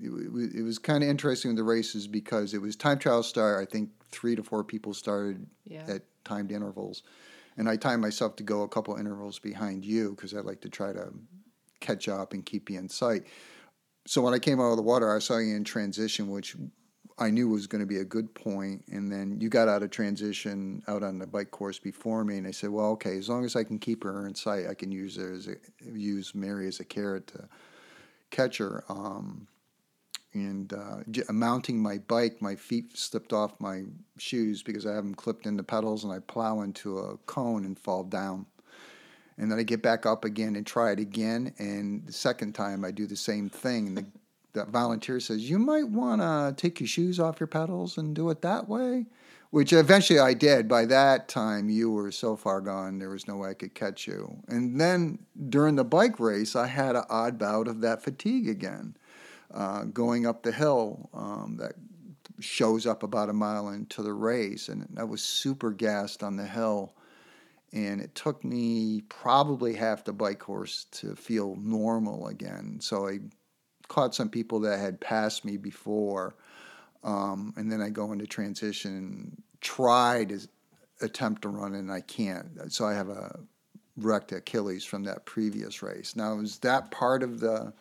it 0.00 0.62
was 0.62 0.78
kind 0.78 1.02
of 1.02 1.10
interesting 1.10 1.50
in 1.50 1.56
the 1.56 1.64
races 1.64 2.06
because 2.06 2.54
it 2.54 2.62
was 2.62 2.76
time 2.76 2.98
trial 2.98 3.22
start. 3.22 3.60
I 3.60 3.70
think 3.70 3.90
three 4.12 4.36
to 4.36 4.42
four 4.42 4.62
people 4.62 4.94
started 4.94 5.46
yeah. 5.64 5.84
at 5.88 6.02
timed 6.24 6.52
intervals, 6.52 7.02
and 7.56 7.68
I 7.68 7.76
timed 7.76 8.02
myself 8.02 8.36
to 8.36 8.44
go 8.44 8.62
a 8.62 8.68
couple 8.68 8.96
intervals 8.96 9.38
behind 9.38 9.84
you 9.84 10.10
because 10.10 10.34
I 10.34 10.40
like 10.40 10.60
to 10.60 10.68
try 10.68 10.92
to 10.92 11.12
catch 11.80 12.08
up 12.08 12.32
and 12.32 12.46
keep 12.46 12.70
you 12.70 12.78
in 12.78 12.88
sight. 12.88 13.24
So 14.06 14.22
when 14.22 14.32
I 14.32 14.38
came 14.38 14.60
out 14.60 14.70
of 14.70 14.76
the 14.76 14.82
water, 14.82 15.14
I 15.14 15.18
saw 15.18 15.38
you 15.38 15.54
in 15.54 15.64
transition, 15.64 16.30
which 16.30 16.56
I 17.18 17.30
knew 17.30 17.48
was 17.48 17.66
going 17.66 17.80
to 17.80 17.86
be 17.86 17.98
a 17.98 18.04
good 18.04 18.32
point. 18.34 18.84
And 18.90 19.10
then 19.10 19.40
you 19.40 19.48
got 19.48 19.68
out 19.68 19.82
of 19.82 19.90
transition 19.90 20.82
out 20.86 21.02
on 21.02 21.18
the 21.18 21.26
bike 21.26 21.50
course 21.50 21.78
before 21.78 22.24
me, 22.24 22.38
and 22.38 22.46
I 22.46 22.52
said, 22.52 22.70
"Well, 22.70 22.90
okay, 22.92 23.18
as 23.18 23.28
long 23.28 23.44
as 23.44 23.56
I 23.56 23.64
can 23.64 23.78
keep 23.78 24.04
her 24.04 24.26
in 24.26 24.34
sight, 24.34 24.66
I 24.68 24.74
can 24.74 24.92
use 24.92 25.16
her 25.16 25.32
as 25.32 25.48
a, 25.48 25.56
use 25.84 26.34
Mary 26.34 26.68
as 26.68 26.80
a 26.80 26.84
carrot 26.84 27.26
to 27.28 27.48
catch 28.30 28.58
her." 28.58 28.84
Um, 28.88 29.48
and 30.34 30.72
uh, 30.72 30.98
mounting 31.32 31.82
my 31.82 31.98
bike, 31.98 32.40
my 32.40 32.54
feet 32.54 32.96
slipped 32.96 33.32
off 33.32 33.58
my 33.60 33.84
shoes 34.18 34.62
because 34.62 34.86
I 34.86 34.94
have 34.94 35.04
them 35.04 35.14
clipped 35.14 35.46
into 35.46 35.62
pedals, 35.62 36.04
and 36.04 36.12
I 36.12 36.20
plow 36.20 36.60
into 36.60 36.98
a 36.98 37.16
cone 37.18 37.64
and 37.64 37.78
fall 37.78 38.04
down. 38.04 38.46
And 39.38 39.50
then 39.50 39.58
I 39.58 39.62
get 39.62 39.82
back 39.82 40.04
up 40.04 40.24
again 40.24 40.56
and 40.56 40.66
try 40.66 40.90
it 40.90 40.98
again. 40.98 41.54
And 41.58 42.04
the 42.06 42.12
second 42.12 42.54
time, 42.54 42.84
I 42.84 42.90
do 42.90 43.06
the 43.06 43.16
same 43.16 43.48
thing. 43.48 43.86
And 43.86 43.96
the 43.96 44.06
that 44.52 44.68
volunteer 44.68 45.20
says, 45.20 45.48
You 45.48 45.58
might 45.58 45.88
want 45.88 46.20
to 46.20 46.54
take 46.60 46.80
your 46.80 46.88
shoes 46.88 47.20
off 47.20 47.40
your 47.40 47.46
pedals 47.46 47.98
and 47.98 48.14
do 48.14 48.30
it 48.30 48.42
that 48.42 48.68
way, 48.68 49.06
which 49.50 49.72
eventually 49.72 50.18
I 50.18 50.34
did. 50.34 50.68
By 50.68 50.84
that 50.86 51.28
time, 51.28 51.68
you 51.68 51.90
were 51.90 52.10
so 52.10 52.36
far 52.36 52.60
gone, 52.60 52.98
there 52.98 53.10
was 53.10 53.28
no 53.28 53.36
way 53.36 53.50
I 53.50 53.54
could 53.54 53.74
catch 53.74 54.06
you. 54.06 54.38
And 54.48 54.80
then 54.80 55.18
during 55.48 55.76
the 55.76 55.84
bike 55.84 56.18
race, 56.18 56.56
I 56.56 56.66
had 56.66 56.96
an 56.96 57.04
odd 57.08 57.38
bout 57.38 57.68
of 57.68 57.80
that 57.82 58.02
fatigue 58.02 58.48
again, 58.48 58.96
uh, 59.52 59.84
going 59.84 60.26
up 60.26 60.42
the 60.42 60.52
hill 60.52 61.10
um, 61.14 61.56
that 61.58 61.74
shows 62.40 62.86
up 62.86 63.02
about 63.02 63.28
a 63.28 63.32
mile 63.32 63.68
into 63.68 64.02
the 64.02 64.12
race. 64.12 64.68
And 64.68 64.86
I 64.98 65.04
was 65.04 65.22
super 65.22 65.70
gassed 65.72 66.22
on 66.22 66.36
the 66.36 66.46
hill. 66.46 66.94
And 67.70 68.00
it 68.00 68.14
took 68.14 68.44
me 68.44 69.02
probably 69.10 69.74
half 69.74 70.04
the 70.04 70.12
bike 70.14 70.38
course 70.38 70.86
to 70.92 71.14
feel 71.14 71.54
normal 71.56 72.28
again. 72.28 72.78
So 72.80 73.08
I 73.08 73.18
caught 73.88 74.14
some 74.14 74.28
people 74.28 74.60
that 74.60 74.78
had 74.78 75.00
passed 75.00 75.44
me 75.44 75.56
before, 75.56 76.34
um, 77.02 77.54
and 77.56 77.70
then 77.70 77.80
I 77.80 77.90
go 77.90 78.12
into 78.12 78.26
transition, 78.26 78.96
and 78.96 79.42
try 79.60 80.24
to 80.26 80.40
attempt 81.00 81.42
to 81.42 81.48
run, 81.48 81.74
and 81.74 81.90
I 81.90 82.00
can't. 82.00 82.72
So 82.72 82.86
I 82.86 82.94
have 82.94 83.08
a 83.08 83.40
wrecked 83.96 84.32
Achilles 84.32 84.84
from 84.84 85.04
that 85.04 85.24
previous 85.24 85.82
race. 85.82 86.14
Now, 86.16 86.38
is 86.38 86.58
that 86.58 86.90
part 86.90 87.22
of 87.22 87.40
the 87.40 87.72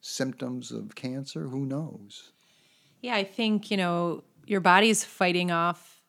symptoms 0.00 0.70
of 0.70 0.94
cancer? 0.94 1.48
Who 1.48 1.66
knows? 1.66 2.32
Yeah, 3.00 3.16
I 3.16 3.24
think, 3.24 3.70
you 3.70 3.76
know, 3.76 4.22
your 4.46 4.60
body's 4.60 5.04
fighting 5.04 5.50
off 5.50 6.00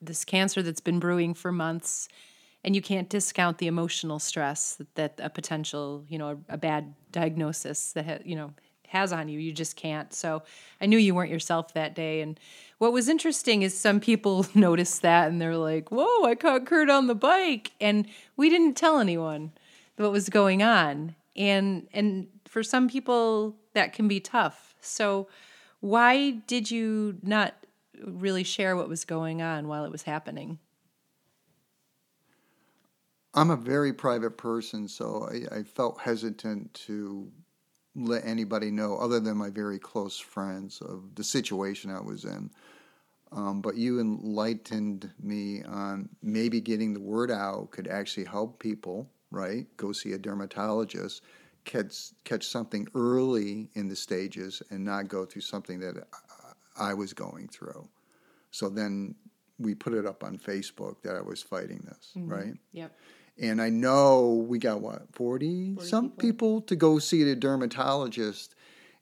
this 0.00 0.24
cancer 0.24 0.62
that's 0.62 0.80
been 0.80 1.00
brewing 1.00 1.34
for 1.34 1.50
months 1.50 2.08
and 2.64 2.76
you 2.76 2.82
can't 2.82 3.08
discount 3.08 3.58
the 3.58 3.66
emotional 3.66 4.18
stress 4.18 4.74
that, 4.76 4.94
that 4.94 5.20
a 5.22 5.28
potential, 5.28 6.04
you 6.08 6.18
know, 6.18 6.38
a, 6.48 6.54
a 6.54 6.56
bad 6.56 6.94
diagnosis 7.10 7.92
that, 7.92 8.06
ha, 8.06 8.18
you 8.24 8.36
know, 8.36 8.52
has 8.92 9.12
on 9.12 9.28
you. 9.28 9.38
You 9.38 9.52
just 9.52 9.76
can't. 9.76 10.12
So 10.14 10.42
I 10.80 10.86
knew 10.86 10.98
you 10.98 11.14
weren't 11.14 11.30
yourself 11.30 11.74
that 11.74 11.94
day. 11.94 12.20
And 12.20 12.38
what 12.78 12.92
was 12.92 13.08
interesting 13.08 13.62
is 13.62 13.76
some 13.76 14.00
people 14.00 14.46
noticed 14.54 15.02
that 15.02 15.28
and 15.28 15.40
they're 15.40 15.56
like, 15.56 15.90
whoa, 15.90 16.24
I 16.24 16.34
caught 16.34 16.66
Kurt 16.66 16.88
on 16.88 17.06
the 17.06 17.14
bike. 17.14 17.72
And 17.80 18.06
we 18.36 18.48
didn't 18.48 18.74
tell 18.74 18.98
anyone 18.98 19.52
what 19.96 20.12
was 20.12 20.28
going 20.28 20.62
on. 20.62 21.14
And 21.36 21.88
and 21.92 22.28
for 22.46 22.62
some 22.62 22.88
people 22.88 23.56
that 23.72 23.92
can 23.92 24.08
be 24.08 24.20
tough. 24.20 24.74
So 24.80 25.28
why 25.80 26.30
did 26.46 26.70
you 26.70 27.18
not 27.22 27.54
really 28.04 28.44
share 28.44 28.76
what 28.76 28.88
was 28.88 29.04
going 29.04 29.42
on 29.42 29.68
while 29.68 29.84
it 29.84 29.92
was 29.92 30.02
happening? 30.02 30.58
I'm 33.34 33.50
a 33.50 33.56
very 33.56 33.92
private 33.92 34.36
person, 34.36 34.86
so 34.86 35.28
I, 35.30 35.60
I, 35.60 35.62
felt 35.62 35.98
hesitant 35.98 36.74
to 36.86 37.32
let 37.94 38.24
anybody 38.24 38.70
know 38.70 38.96
other 38.96 39.20
than 39.20 39.36
my 39.36 39.50
very 39.50 39.78
close 39.78 40.18
friends 40.18 40.80
of 40.80 41.14
the 41.14 41.24
situation 41.24 41.90
I 41.90 42.00
was 42.00 42.24
in. 42.24 42.50
Um, 43.32 43.60
but 43.60 43.76
you 43.76 44.00
enlightened 44.00 45.10
me 45.22 45.62
on 45.62 46.08
maybe 46.22 46.60
getting 46.60 46.92
the 46.92 47.00
word 47.00 47.30
out 47.30 47.70
could 47.70 47.88
actually 47.88 48.26
help 48.26 48.58
people, 48.58 49.10
right? 49.30 49.66
Go 49.76 49.92
see 49.92 50.12
a 50.12 50.18
dermatologist, 50.18 51.22
catch, 51.64 52.10
catch 52.24 52.46
something 52.46 52.86
early 52.94 53.70
in 53.74 53.88
the 53.88 53.96
stages 53.96 54.62
and 54.70 54.84
not 54.84 55.08
go 55.08 55.24
through 55.24 55.42
something 55.42 55.80
that 55.80 56.06
I 56.78 56.92
was 56.94 57.12
going 57.14 57.48
through. 57.48 57.88
So 58.50 58.68
then 58.68 59.14
we 59.58 59.74
put 59.74 59.94
it 59.94 60.04
up 60.04 60.24
on 60.24 60.38
Facebook 60.38 61.02
that 61.02 61.16
I 61.16 61.22
was 61.22 61.42
fighting 61.42 61.82
this, 61.86 62.12
mm-hmm. 62.16 62.30
right? 62.30 62.54
Yep. 62.72 62.92
And 63.40 63.60
I 63.62 63.70
know 63.70 64.44
we 64.46 64.58
got 64.58 64.80
what, 64.80 65.06
40, 65.12 65.74
40 65.74 65.88
some 65.88 66.10
people. 66.10 66.20
people 66.20 66.60
to 66.62 66.76
go 66.76 66.98
see 66.98 67.24
the 67.24 67.34
dermatologist. 67.34 68.54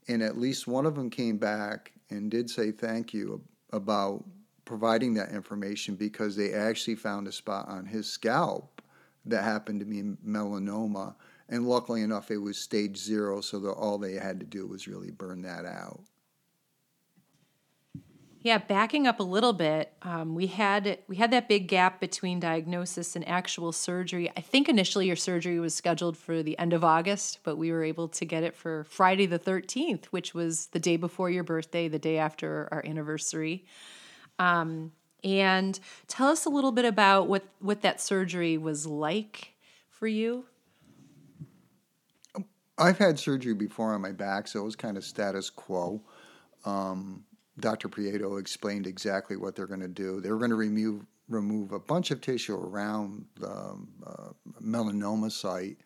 And 0.09 0.23
at 0.23 0.39
least 0.39 0.67
one 0.67 0.87
of 0.87 0.95
them 0.95 1.11
came 1.11 1.37
back 1.37 1.93
and 2.11 2.31
did 2.31 2.51
say 2.51 2.73
thank 2.73 3.13
you 3.13 3.43
about 3.73 4.25
providing 4.65 5.15
that 5.15 5.33
information 5.33 5.95
because 5.95 6.37
they 6.37 6.53
actually 6.53 6.95
found 6.95 7.27
a 7.27 7.33
spot 7.33 7.69
on 7.69 7.87
his 7.87 8.09
scalp 8.09 8.83
that 9.27 9.43
happened 9.43 9.81
to 9.81 9.87
be 9.87 10.03
melanoma. 10.27 11.15
And 11.49 11.67
luckily 11.67 12.03
enough, 12.03 12.31
it 12.31 12.39
was 12.39 12.57
stage 12.57 12.97
zero, 12.97 13.41
so 13.41 13.59
all 13.73 13.99
they 13.99 14.15
had 14.15 14.39
to 14.41 14.47
do 14.47 14.67
was 14.67 14.87
really 14.87 15.11
burn 15.11 15.43
that 15.43 15.65
out. 15.65 16.01
Yeah, 18.43 18.57
backing 18.57 19.07
up 19.07 19.21
a 19.21 19.23
little 19.23 19.53
bit, 19.53 19.93
um, 20.01 20.35
we 20.35 20.47
had 20.47 20.99
we 21.09 21.17
had 21.17 21.31
that 21.33 21.47
big 21.47 21.69
gap 21.69 22.01
between 22.01 22.41
diagnosis 22.41 23.15
and 23.15 23.29
actual 23.29 23.71
surgery. 23.71 24.33
I 24.35 24.41
think 24.41 24.67
initially 24.67 25.07
your 25.07 25.17
surgery 25.17 25.61
was 25.61 25.75
scheduled 25.75 26.17
for 26.17 26.43
the 26.43 26.59
end 26.59 26.73
of 26.73 26.83
August, 26.83 27.41
but 27.43 27.57
we 27.57 27.71
were 27.71 27.85
able 27.85 28.09
to 28.09 28.25
get 28.25 28.43
it 28.43 28.57
for 28.57 28.85
Friday 28.85 29.27
the 29.27 29.39
thirteenth, 29.39 30.07
which 30.07 30.33
was 30.33 30.69
the 30.69 30.79
day 30.79 30.97
before 30.97 31.29
your 31.29 31.45
birthday, 31.45 31.87
the 31.87 31.99
day 31.99 32.17
after 32.17 32.67
our 32.73 32.83
anniversary. 32.87 33.67
Um, 34.39 34.93
and 35.23 35.79
tell 36.09 36.29
us 36.29 36.47
a 36.47 36.49
little 36.49 36.73
bit 36.73 36.87
about 36.87 37.29
what 37.29 37.45
what 37.59 37.83
that 37.83 38.01
surgery 38.01 38.57
was 38.57 38.87
like 38.87 39.53
for 39.91 40.07
you. 40.07 40.47
I've 42.79 42.97
had 42.97 43.19
surgery 43.19 43.53
before 43.53 43.93
on 43.93 44.01
my 44.01 44.13
back, 44.13 44.49
so 44.49 44.61
it 44.61 44.65
was 44.65 44.77
kind 44.77 44.97
of 44.97 45.05
status 45.05 45.51
quo. 45.51 46.01
Um, 46.65 47.25
Dr. 47.61 47.89
Prieto 47.89 48.39
explained 48.39 48.87
exactly 48.87 49.37
what 49.37 49.57
they're 49.57 49.67
going 49.67 49.81
to 49.81 49.89
do. 49.89 50.21
They're 50.21 50.37
going 50.37 50.51
to 50.51 50.57
remove 50.57 51.07
remove 51.29 51.71
a 51.71 51.79
bunch 51.79 52.11
of 52.11 52.21
tissue 52.21 52.57
around 52.57 53.25
the 53.39 53.49
uh, 53.49 54.33
melanoma 54.61 55.31
site, 55.31 55.79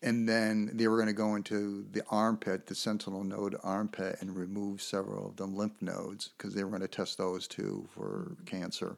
and 0.00 0.28
then 0.28 0.70
they 0.74 0.86
were 0.86 0.96
going 0.96 1.08
to 1.08 1.12
go 1.12 1.34
into 1.34 1.84
the 1.90 2.04
armpit, 2.08 2.66
the 2.66 2.74
sentinel 2.74 3.24
node 3.24 3.56
armpit, 3.64 4.16
and 4.20 4.36
remove 4.36 4.80
several 4.80 5.26
of 5.26 5.36
the 5.36 5.44
lymph 5.44 5.82
nodes 5.82 6.30
because 6.36 6.54
they 6.54 6.62
were 6.62 6.70
going 6.70 6.82
to 6.82 6.88
test 6.88 7.18
those 7.18 7.48
too 7.48 7.88
for 7.92 8.36
cancer. 8.46 8.96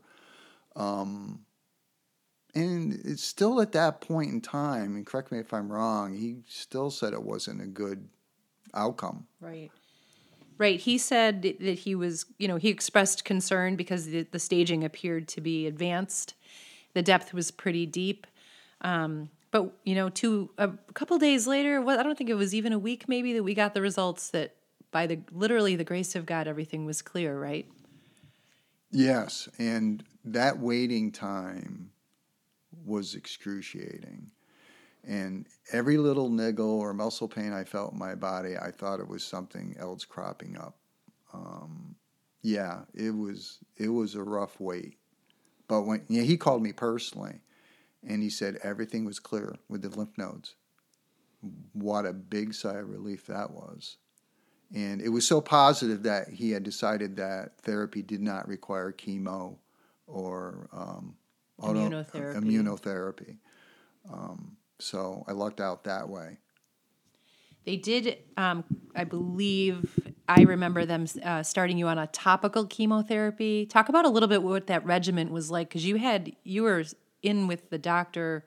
Um, 0.76 1.46
and 2.54 3.00
it's 3.04 3.24
still 3.24 3.60
at 3.60 3.72
that 3.72 4.00
point 4.00 4.30
in 4.30 4.40
time, 4.40 4.94
and 4.96 5.06
correct 5.06 5.32
me 5.32 5.38
if 5.38 5.52
I'm 5.54 5.72
wrong, 5.72 6.14
he 6.14 6.42
still 6.48 6.90
said 6.90 7.12
it 7.12 7.22
wasn't 7.22 7.62
a 7.62 7.66
good 7.66 8.08
outcome. 8.74 9.26
Right. 9.40 9.70
Right. 10.58 10.80
He 10.80 10.98
said 10.98 11.42
that 11.42 11.78
he 11.78 11.94
was, 11.94 12.26
you 12.38 12.48
know, 12.48 12.56
he 12.56 12.68
expressed 12.68 13.24
concern 13.24 13.76
because 13.76 14.06
the, 14.06 14.24
the 14.24 14.40
staging 14.40 14.82
appeared 14.82 15.28
to 15.28 15.40
be 15.40 15.66
advanced. 15.66 16.34
The 16.94 17.02
depth 17.02 17.32
was 17.32 17.52
pretty 17.52 17.86
deep. 17.86 18.26
Um, 18.80 19.30
but, 19.52 19.72
you 19.84 19.94
know, 19.94 20.08
two, 20.08 20.50
a 20.58 20.70
couple 20.94 21.16
days 21.18 21.46
later, 21.46 21.80
well, 21.80 21.98
I 21.98 22.02
don't 22.02 22.18
think 22.18 22.28
it 22.28 22.34
was 22.34 22.54
even 22.54 22.72
a 22.72 22.78
week 22.78 23.08
maybe 23.08 23.32
that 23.34 23.42
we 23.44 23.54
got 23.54 23.72
the 23.72 23.80
results 23.80 24.30
that 24.30 24.56
by 24.90 25.06
the 25.06 25.20
literally 25.32 25.76
the 25.76 25.84
grace 25.84 26.16
of 26.16 26.26
God, 26.26 26.48
everything 26.48 26.84
was 26.84 27.02
clear, 27.02 27.38
right? 27.38 27.66
Yes, 28.90 29.48
and 29.58 30.02
that 30.24 30.58
waiting 30.58 31.12
time 31.12 31.90
was 32.84 33.14
excruciating. 33.14 34.30
And 35.06 35.46
every 35.72 35.96
little 35.96 36.28
niggle 36.28 36.70
or 36.70 36.92
muscle 36.92 37.28
pain 37.28 37.52
I 37.52 37.64
felt 37.64 37.92
in 37.92 37.98
my 37.98 38.14
body, 38.14 38.56
I 38.56 38.70
thought 38.70 39.00
it 39.00 39.08
was 39.08 39.24
something 39.24 39.74
else 39.78 40.04
cropping 40.04 40.56
up. 40.58 40.76
Um, 41.32 41.94
yeah, 42.42 42.80
it 42.94 43.10
was 43.10 43.58
it 43.76 43.88
was 43.88 44.14
a 44.14 44.22
rough 44.22 44.60
wait. 44.60 44.98
But 45.66 45.82
when 45.82 46.04
yeah, 46.08 46.22
he 46.22 46.36
called 46.36 46.62
me 46.62 46.72
personally, 46.72 47.40
and 48.06 48.22
he 48.22 48.30
said 48.30 48.58
everything 48.62 49.04
was 49.04 49.18
clear 49.18 49.56
with 49.68 49.82
the 49.82 49.88
lymph 49.88 50.16
nodes. 50.16 50.54
What 51.72 52.06
a 52.06 52.12
big 52.12 52.54
sigh 52.54 52.78
of 52.78 52.88
relief 52.88 53.26
that 53.26 53.50
was. 53.50 53.96
And 54.74 55.00
it 55.00 55.08
was 55.08 55.26
so 55.26 55.40
positive 55.40 56.02
that 56.02 56.28
he 56.28 56.50
had 56.50 56.62
decided 56.62 57.16
that 57.16 57.58
therapy 57.62 58.02
did 58.02 58.20
not 58.20 58.46
require 58.48 58.92
chemo 58.92 59.56
or 60.06 60.68
um, 60.72 61.14
immunotherapy. 61.60 62.36
immunotherapy. 62.36 63.36
Um, 64.12 64.57
so 64.78 65.24
I 65.26 65.32
lucked 65.32 65.60
out 65.60 65.84
that 65.84 66.08
way. 66.08 66.38
They 67.64 67.76
did, 67.76 68.18
um, 68.36 68.64
I 68.96 69.04
believe, 69.04 69.98
I 70.26 70.42
remember 70.42 70.86
them 70.86 71.06
uh, 71.22 71.42
starting 71.42 71.76
you 71.76 71.86
on 71.88 71.98
a 71.98 72.06
topical 72.06 72.64
chemotherapy. 72.64 73.66
Talk 73.66 73.90
about 73.90 74.06
a 74.06 74.08
little 74.08 74.28
bit 74.28 74.42
what 74.42 74.68
that 74.68 74.86
regimen 74.86 75.30
was 75.30 75.50
like, 75.50 75.68
because 75.68 75.84
you 75.84 75.96
had 75.96 76.34
you 76.44 76.62
were 76.62 76.84
in 77.22 77.46
with 77.46 77.68
the 77.68 77.78
doctor 77.78 78.46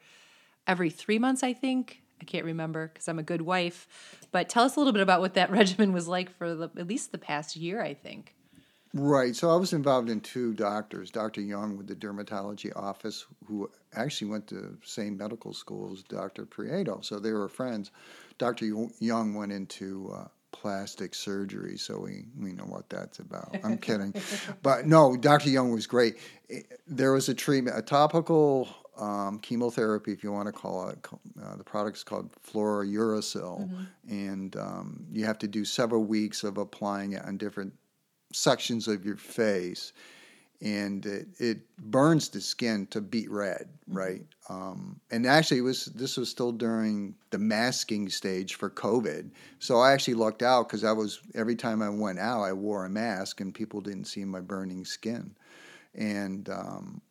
every 0.65 0.89
three 0.89 1.19
months, 1.19 1.43
I 1.43 1.53
think. 1.53 2.01
I 2.19 2.23
can't 2.23 2.45
remember 2.45 2.87
because 2.87 3.07
I'm 3.07 3.19
a 3.19 3.23
good 3.23 3.41
wife. 3.41 3.87
But 4.31 4.47
tell 4.47 4.63
us 4.63 4.75
a 4.75 4.79
little 4.79 4.93
bit 4.93 5.01
about 5.01 5.21
what 5.21 5.33
that 5.33 5.51
regimen 5.59 5.93
was 5.93 6.07
like 6.07 6.35
for 6.37 6.55
the, 6.55 6.71
at 6.77 6.87
least 6.87 7.11
the 7.11 7.17
past 7.17 7.55
year, 7.55 7.81
I 7.81 7.93
think. 7.93 8.35
Right. 8.93 9.35
So 9.35 9.49
I 9.49 9.55
was 9.55 9.73
involved 9.73 10.09
in 10.09 10.19
two 10.19 10.53
doctors 10.53 11.11
Dr. 11.11 11.41
Young 11.41 11.77
with 11.77 11.87
the 11.87 11.95
dermatology 11.95 12.75
office, 12.75 13.25
who 13.45 13.69
actually 13.93 14.29
went 14.29 14.47
to 14.47 14.77
same 14.83 15.17
medical 15.17 15.53
school 15.53 15.91
as 15.93 16.03
Dr. 16.03 16.45
Prieto. 16.45 17.03
So 17.03 17.19
they 17.19 17.31
were 17.31 17.47
friends. 17.47 17.91
Dr. 18.37 18.65
Young 18.99 19.33
went 19.33 19.51
into 19.51 20.11
uh, 20.13 20.27
plastic 20.51 21.15
surgery, 21.15 21.77
so 21.77 21.99
we, 21.99 22.25
we 22.37 22.51
know 22.51 22.65
what 22.65 22.89
that's 22.89 23.19
about. 23.19 23.55
I'm 23.63 23.77
kidding. 23.79 24.13
But 24.61 24.85
no, 24.87 25.15
Dr. 25.15 25.49
Young 25.49 25.71
was 25.71 25.87
great. 25.87 26.17
There 26.87 27.13
was 27.13 27.29
a 27.29 27.33
treatment, 27.33 27.77
a 27.77 27.81
topical 27.81 28.67
um, 28.97 29.39
chemotherapy, 29.39 30.11
if 30.11 30.23
you 30.23 30.31
want 30.31 30.47
to 30.47 30.51
call 30.51 30.89
it. 30.89 31.07
Uh, 31.41 31.55
the 31.55 31.63
product's 31.63 32.03
called 32.03 32.29
fluorouracil, 32.41 33.61
mm-hmm. 33.61 33.83
and 34.09 34.55
um, 34.57 35.05
you 35.11 35.25
have 35.25 35.39
to 35.39 35.47
do 35.47 35.63
several 35.63 36.03
weeks 36.03 36.43
of 36.43 36.57
applying 36.57 37.13
it 37.13 37.23
on 37.25 37.37
different 37.37 37.73
sections 38.33 38.87
of 38.87 39.05
your 39.05 39.17
face, 39.17 39.93
and 40.61 41.05
it, 41.05 41.27
it 41.39 41.59
burns 41.77 42.29
the 42.29 42.41
skin 42.41 42.87
to 42.87 43.01
beet 43.01 43.29
red, 43.31 43.67
mm-hmm. 43.89 43.97
right? 43.97 44.21
Um, 44.49 44.99
and 45.09 45.25
actually, 45.25 45.59
it 45.59 45.63
was 45.63 45.85
this 45.85 46.17
was 46.17 46.29
still 46.29 46.51
during 46.51 47.15
the 47.29 47.37
masking 47.37 48.09
stage 48.09 48.55
for 48.55 48.69
COVID, 48.69 49.31
so 49.59 49.79
I 49.79 49.93
actually 49.93 50.15
lucked 50.15 50.43
out 50.43 50.67
because 50.67 50.83
I 50.83 50.91
was 50.91 51.21
every 51.35 51.55
time 51.55 51.81
I 51.81 51.89
went 51.89 52.19
out, 52.19 52.43
I 52.43 52.53
wore 52.53 52.85
a 52.85 52.89
mask, 52.89 53.41
and 53.41 53.53
people 53.53 53.81
didn't 53.81 54.05
see 54.05 54.25
my 54.25 54.41
burning 54.41 54.85
skin, 54.85 55.35
and 55.95 56.49
um, 56.49 57.01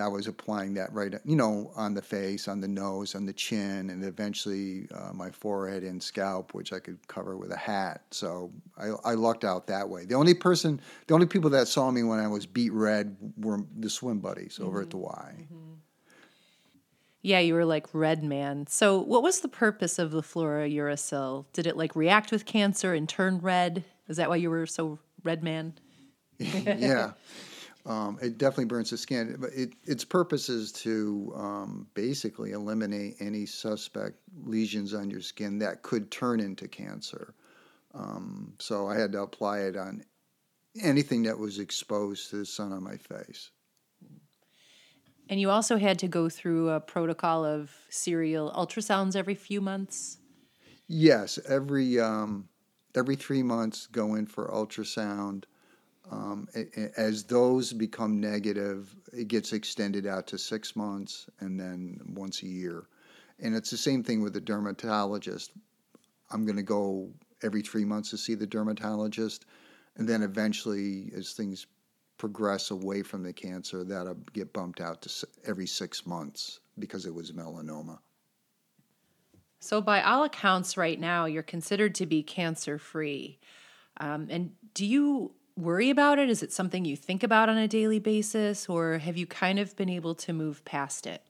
I 0.00 0.08
was 0.08 0.26
applying 0.26 0.74
that 0.74 0.92
right, 0.92 1.14
you 1.24 1.36
know, 1.36 1.70
on 1.76 1.94
the 1.94 2.02
face, 2.02 2.48
on 2.48 2.60
the 2.60 2.68
nose, 2.68 3.14
on 3.14 3.26
the 3.26 3.32
chin, 3.32 3.90
and 3.90 4.04
eventually 4.04 4.88
uh, 4.94 5.12
my 5.12 5.30
forehead 5.30 5.82
and 5.82 6.02
scalp, 6.02 6.54
which 6.54 6.72
I 6.72 6.78
could 6.78 6.98
cover 7.08 7.36
with 7.36 7.52
a 7.52 7.56
hat. 7.56 8.02
So 8.10 8.52
I, 8.78 8.88
I, 9.04 9.14
lucked 9.14 9.44
out 9.44 9.66
that 9.68 9.88
way. 9.88 10.04
The 10.04 10.14
only 10.14 10.34
person, 10.34 10.80
the 11.06 11.14
only 11.14 11.26
people 11.26 11.50
that 11.50 11.68
saw 11.68 11.90
me 11.90 12.02
when 12.02 12.18
I 12.18 12.28
was 12.28 12.46
beet 12.46 12.72
red 12.72 13.16
were 13.36 13.60
the 13.78 13.90
swim 13.90 14.20
buddies 14.20 14.54
mm-hmm. 14.54 14.66
over 14.66 14.82
at 14.82 14.90
the 14.90 14.98
Y. 14.98 15.34
Mm-hmm. 15.42 15.74
Yeah, 17.22 17.40
you 17.40 17.54
were 17.54 17.66
like 17.66 17.86
red 17.92 18.22
man. 18.22 18.66
So 18.66 18.98
what 18.98 19.22
was 19.22 19.40
the 19.40 19.48
purpose 19.48 19.98
of 19.98 20.10
the 20.10 20.22
fluorouracil? 20.22 21.44
Did 21.52 21.66
it 21.66 21.76
like 21.76 21.94
react 21.94 22.32
with 22.32 22.46
cancer 22.46 22.94
and 22.94 23.08
turn 23.08 23.40
red? 23.40 23.84
Is 24.08 24.16
that 24.16 24.30
why 24.30 24.36
you 24.36 24.48
were 24.48 24.66
so 24.66 24.98
red 25.22 25.42
man? 25.42 25.74
yeah. 26.38 27.12
Um, 27.86 28.18
it 28.20 28.38
definitely 28.38 28.66
burns 28.66 28.90
the 28.90 28.98
skin. 28.98 29.36
But 29.38 29.50
it, 29.54 29.72
its 29.84 30.04
purpose 30.04 30.48
is 30.48 30.72
to 30.72 31.32
um, 31.36 31.86
basically 31.94 32.52
eliminate 32.52 33.16
any 33.20 33.46
suspect 33.46 34.16
lesions 34.44 34.94
on 34.94 35.10
your 35.10 35.22
skin 35.22 35.58
that 35.60 35.82
could 35.82 36.10
turn 36.10 36.40
into 36.40 36.68
cancer. 36.68 37.34
Um, 37.94 38.54
so 38.58 38.86
I 38.86 38.98
had 38.98 39.12
to 39.12 39.22
apply 39.22 39.60
it 39.60 39.76
on 39.76 40.04
anything 40.80 41.22
that 41.24 41.38
was 41.38 41.58
exposed 41.58 42.30
to 42.30 42.36
the 42.36 42.46
sun 42.46 42.72
on 42.72 42.82
my 42.82 42.96
face. 42.96 43.50
And 45.28 45.40
you 45.40 45.48
also 45.50 45.76
had 45.76 45.98
to 46.00 46.08
go 46.08 46.28
through 46.28 46.70
a 46.70 46.80
protocol 46.80 47.44
of 47.44 47.70
serial 47.88 48.50
ultrasounds 48.50 49.14
every 49.14 49.36
few 49.36 49.60
months. 49.60 50.18
Yes, 50.88 51.38
every 51.48 52.00
um, 52.00 52.48
every 52.96 53.14
three 53.14 53.44
months, 53.44 53.86
go 53.86 54.16
in 54.16 54.26
for 54.26 54.48
ultrasound. 54.48 55.44
Um, 56.10 56.48
as 56.96 57.22
those 57.24 57.72
become 57.72 58.20
negative, 58.20 58.94
it 59.12 59.28
gets 59.28 59.52
extended 59.52 60.06
out 60.06 60.26
to 60.28 60.38
six 60.38 60.74
months 60.74 61.28
and 61.38 61.58
then 61.58 62.00
once 62.14 62.42
a 62.42 62.46
year. 62.46 62.86
And 63.38 63.54
it's 63.54 63.70
the 63.70 63.76
same 63.76 64.02
thing 64.02 64.20
with 64.20 64.32
the 64.32 64.40
dermatologist. 64.40 65.52
I'm 66.30 66.44
going 66.44 66.56
to 66.56 66.62
go 66.62 67.10
every 67.42 67.62
three 67.62 67.84
months 67.84 68.10
to 68.10 68.18
see 68.18 68.34
the 68.34 68.46
dermatologist. 68.46 69.46
And 69.96 70.08
then 70.08 70.22
eventually, 70.22 71.12
as 71.16 71.32
things 71.32 71.66
progress 72.18 72.70
away 72.70 73.02
from 73.02 73.22
the 73.22 73.32
cancer, 73.32 73.84
that'll 73.84 74.18
get 74.32 74.52
bumped 74.52 74.80
out 74.80 75.02
to 75.02 75.26
every 75.46 75.66
six 75.66 76.06
months 76.06 76.60
because 76.78 77.06
it 77.06 77.14
was 77.14 77.32
melanoma. 77.32 77.98
So, 79.60 79.80
by 79.80 80.02
all 80.02 80.24
accounts, 80.24 80.76
right 80.76 80.98
now, 80.98 81.26
you're 81.26 81.42
considered 81.42 81.94
to 81.96 82.06
be 82.06 82.22
cancer 82.22 82.78
free. 82.78 83.38
Um, 83.98 84.28
and 84.30 84.52
do 84.74 84.86
you 84.86 85.32
worry 85.56 85.90
about 85.90 86.18
it? 86.18 86.30
Is 86.30 86.42
it 86.42 86.52
something 86.52 86.84
you 86.84 86.96
think 86.96 87.22
about 87.22 87.48
on 87.48 87.56
a 87.56 87.68
daily 87.68 87.98
basis, 87.98 88.68
or 88.68 88.98
have 88.98 89.16
you 89.16 89.26
kind 89.26 89.58
of 89.58 89.76
been 89.76 89.88
able 89.88 90.14
to 90.16 90.32
move 90.32 90.64
past 90.64 91.06
it? 91.06 91.22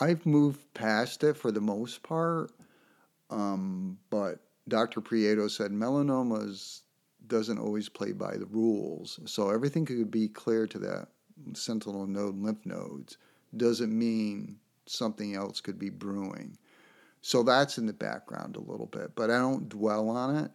I've 0.00 0.26
moved 0.26 0.60
past 0.74 1.22
it 1.22 1.36
for 1.36 1.52
the 1.52 1.60
most 1.60 2.02
part, 2.02 2.50
um, 3.30 3.98
but 4.10 4.40
Dr. 4.68 5.00
Prieto 5.00 5.50
said 5.50 5.70
melanomas 5.70 6.80
doesn't 7.26 7.58
always 7.58 7.88
play 7.88 8.12
by 8.12 8.36
the 8.36 8.46
rules. 8.46 9.20
So 9.26 9.50
everything 9.50 9.84
could 9.84 10.10
be 10.10 10.28
clear 10.28 10.66
to 10.66 10.78
that 10.80 11.08
sentinel 11.54 12.06
node 12.06 12.36
lymph 12.36 12.64
nodes 12.66 13.18
doesn't 13.56 13.96
mean 13.96 14.56
something 14.86 15.34
else 15.34 15.60
could 15.60 15.78
be 15.78 15.90
brewing. 15.90 16.56
So 17.20 17.42
that's 17.42 17.78
in 17.78 17.86
the 17.86 17.92
background 17.92 18.56
a 18.56 18.60
little 18.60 18.86
bit, 18.86 19.14
but 19.14 19.30
I 19.30 19.38
don't 19.38 19.68
dwell 19.68 20.10
on 20.10 20.36
it. 20.36 20.50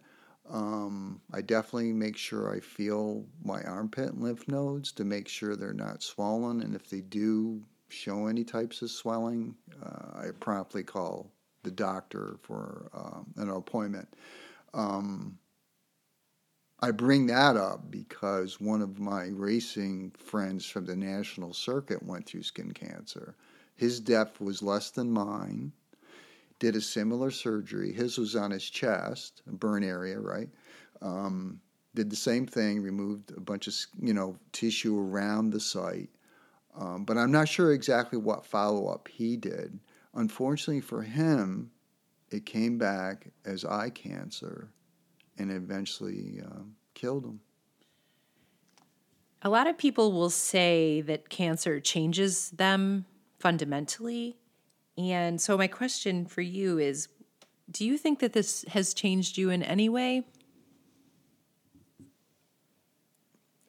Um, 0.50 1.20
I 1.32 1.42
definitely 1.42 1.92
make 1.92 2.16
sure 2.16 2.54
I 2.54 2.60
feel 2.60 3.26
my 3.44 3.62
armpit 3.62 4.12
and 4.12 4.22
lymph 4.22 4.48
nodes 4.48 4.92
to 4.92 5.04
make 5.04 5.28
sure 5.28 5.56
they're 5.56 5.72
not 5.72 6.02
swollen. 6.02 6.62
And 6.62 6.74
if 6.74 6.88
they 6.88 7.00
do 7.00 7.62
show 7.88 8.26
any 8.26 8.44
types 8.44 8.82
of 8.82 8.90
swelling, 8.90 9.54
uh, 9.82 10.20
I 10.20 10.30
promptly 10.40 10.82
call 10.82 11.30
the 11.62 11.70
doctor 11.70 12.38
for 12.42 12.90
uh, 12.94 13.42
an 13.42 13.50
appointment. 13.50 14.08
Um, 14.72 15.38
I 16.80 16.92
bring 16.92 17.26
that 17.26 17.56
up 17.56 17.90
because 17.90 18.60
one 18.60 18.82
of 18.82 19.00
my 19.00 19.28
racing 19.32 20.12
friends 20.16 20.64
from 20.64 20.86
the 20.86 20.96
national 20.96 21.52
circuit 21.52 22.02
went 22.02 22.26
through 22.26 22.44
skin 22.44 22.72
cancer. 22.72 23.34
His 23.74 24.00
depth 24.00 24.40
was 24.40 24.62
less 24.62 24.90
than 24.90 25.10
mine 25.10 25.72
did 26.58 26.76
a 26.76 26.80
similar 26.80 27.30
surgery. 27.30 27.92
His 27.92 28.18
was 28.18 28.36
on 28.36 28.50
his 28.50 28.68
chest, 28.68 29.42
a 29.48 29.52
burn 29.52 29.84
area, 29.84 30.18
right? 30.18 30.48
Um, 31.00 31.60
did 31.94 32.10
the 32.10 32.16
same 32.16 32.46
thing, 32.46 32.82
removed 32.82 33.32
a 33.36 33.40
bunch 33.40 33.66
of 33.66 33.74
you 34.00 34.14
know 34.14 34.36
tissue 34.52 34.98
around 34.98 35.50
the 35.50 35.60
site. 35.60 36.10
Um, 36.76 37.04
but 37.04 37.18
I'm 37.18 37.32
not 37.32 37.48
sure 37.48 37.72
exactly 37.72 38.18
what 38.18 38.46
follow 38.46 38.88
up 38.88 39.08
he 39.08 39.36
did. 39.36 39.78
Unfortunately 40.14 40.80
for 40.80 41.02
him, 41.02 41.70
it 42.30 42.46
came 42.46 42.78
back 42.78 43.28
as 43.44 43.64
eye 43.64 43.90
cancer 43.90 44.70
and 45.38 45.50
eventually 45.50 46.40
uh, 46.44 46.62
killed 46.94 47.24
him. 47.24 47.40
A 49.42 49.48
lot 49.48 49.66
of 49.66 49.78
people 49.78 50.12
will 50.12 50.30
say 50.30 51.00
that 51.02 51.28
cancer 51.28 51.80
changes 51.80 52.50
them 52.50 53.06
fundamentally. 53.38 54.36
And 54.98 55.40
so, 55.40 55.56
my 55.56 55.68
question 55.68 56.26
for 56.26 56.40
you 56.40 56.78
is 56.78 57.08
Do 57.70 57.86
you 57.86 57.96
think 57.96 58.18
that 58.18 58.32
this 58.32 58.64
has 58.68 58.92
changed 58.92 59.38
you 59.38 59.48
in 59.48 59.62
any 59.62 59.88
way? 59.88 60.24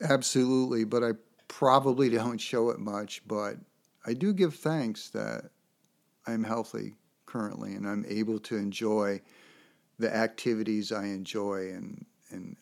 Absolutely, 0.02 0.86
but 0.86 1.04
I 1.04 1.12
probably 1.48 2.10
don't 2.10 2.40
show 2.40 2.72
it 2.72 2.80
much. 2.80 3.22
But 3.28 3.58
I 4.06 4.14
do 4.14 4.34
give 4.34 4.56
thanks 4.56 5.10
that 5.10 5.52
I'm 6.26 6.44
healthy 6.44 6.96
currently 7.28 7.76
and 7.76 7.88
I'm 7.88 8.06
able 8.08 8.40
to 8.40 8.56
enjoy 8.56 9.22
the 10.00 10.14
activities 10.16 10.92
I 10.92 11.06
enjoy 11.06 11.70
and, 11.74 12.06
and, 12.32 12.56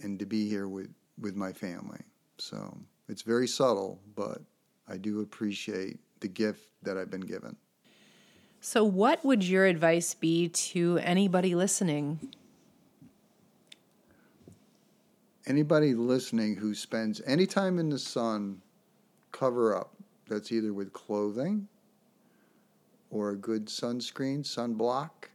and 0.00 0.18
to 0.18 0.24
be 0.24 0.48
here 0.48 0.68
with, 0.68 0.88
with 1.20 1.34
my 1.34 1.52
family. 1.52 2.00
So 2.38 2.78
it's 3.08 3.22
very 3.22 3.48
subtle, 3.48 4.00
but 4.14 4.40
I 4.86 4.96
do 4.96 5.20
appreciate 5.20 5.98
the 6.20 6.28
gift 6.28 6.68
that 6.84 6.96
I've 6.96 7.10
been 7.10 7.20
given. 7.20 7.56
So, 8.60 8.82
what 8.82 9.24
would 9.24 9.44
your 9.44 9.66
advice 9.66 10.14
be 10.14 10.48
to 10.48 10.98
anybody 10.98 11.54
listening? 11.54 12.34
Anybody 15.46 15.94
listening 15.94 16.56
who 16.56 16.74
spends 16.74 17.22
any 17.24 17.46
time 17.46 17.78
in 17.78 17.88
the 17.88 17.98
sun, 17.98 18.60
cover 19.30 19.76
up. 19.76 19.94
That's 20.26 20.50
either 20.50 20.72
with 20.72 20.92
clothing 20.92 21.68
or 23.10 23.30
a 23.30 23.36
good 23.36 23.66
sunscreen, 23.66 24.40
sunblock. 24.40 25.30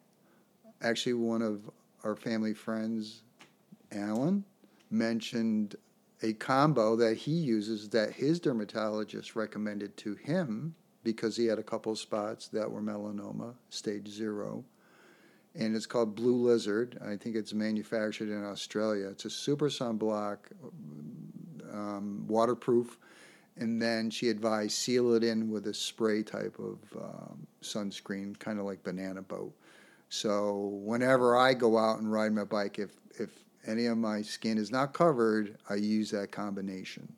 Actually, 0.82 1.14
one 1.14 1.42
of 1.42 1.70
our 2.04 2.16
family 2.16 2.54
friends, 2.54 3.24
Alan, 3.92 4.44
mentioned 4.92 5.78
a 6.22 6.34
combo 6.34 6.96
that 6.98 7.16
he 7.16 7.32
uses 7.32 7.90
that 7.90 8.12
his 8.12 8.40
dermatologist 8.40 9.36
recommended 9.36 9.96
to 9.98 10.16
him 10.16 10.76
because 11.04 11.36
he 11.36 11.46
had 11.46 11.60
a 11.60 11.63
couple 11.63 11.96
spots 11.96 12.48
that 12.50 12.70
were 12.70 12.82
melanoma, 12.82 13.54
stage 13.70 14.08
zero. 14.08 14.63
And 15.56 15.76
it's 15.76 15.86
called 15.86 16.16
Blue 16.16 16.36
Lizard. 16.36 16.98
I 17.06 17.16
think 17.16 17.36
it's 17.36 17.54
manufactured 17.54 18.30
in 18.30 18.44
Australia. 18.44 19.08
It's 19.10 19.26
a 19.26 19.30
super 19.30 19.70
sunblock, 19.70 20.38
um, 21.72 22.26
waterproof. 22.28 22.98
And 23.56 23.80
then 23.80 24.10
she 24.10 24.30
advised 24.30 24.72
seal 24.72 25.13
it 25.13 25.24
in 25.24 25.52
with 25.52 25.68
a 25.68 25.74
spray 25.74 26.24
type 26.24 26.58
of 26.58 26.80
um, 27.00 27.46
sunscreen, 27.62 28.38
kind 28.39 28.58
of 28.58 28.66
like 28.66 28.82
banana 28.82 29.22
boat. 29.22 29.54
So 30.10 30.80
whenever 30.84 31.38
I 31.38 31.54
go 31.54 31.78
out 31.78 32.00
and 32.00 32.12
ride 32.12 32.34
my 32.34 32.46
bike, 32.46 32.80
if 32.80 32.92
if 33.20 33.30
any 33.66 33.86
of 33.86 33.98
my 33.98 34.22
skin 34.22 34.58
is 34.58 34.72
not 34.72 34.94
covered, 34.94 35.58
I 35.70 35.76
use 35.76 36.12
that 36.12 36.32
combination. 36.32 37.13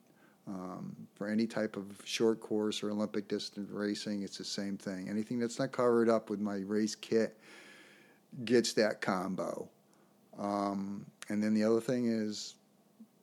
Um, 0.47 0.95
for 1.15 1.27
any 1.27 1.47
type 1.47 1.75
of 1.75 1.85
short 2.03 2.39
course 2.39 2.83
or 2.83 2.91
Olympic 2.91 3.27
distance 3.27 3.69
racing, 3.71 4.21
it's 4.21 4.37
the 4.37 4.43
same 4.43 4.77
thing. 4.77 5.09
Anything 5.09 5.39
that's 5.39 5.57
not 5.57 5.71
covered 5.71 6.07
up 6.07 6.29
with 6.29 6.39
my 6.39 6.57
race 6.57 6.93
kit 6.93 7.37
gets 8.43 8.73
that 8.73 9.01
combo. 9.01 9.67
Um, 10.37 11.05
and 11.29 11.41
then 11.41 11.53
the 11.53 11.63
other 11.63 11.81
thing 11.81 12.07
is 12.07 12.55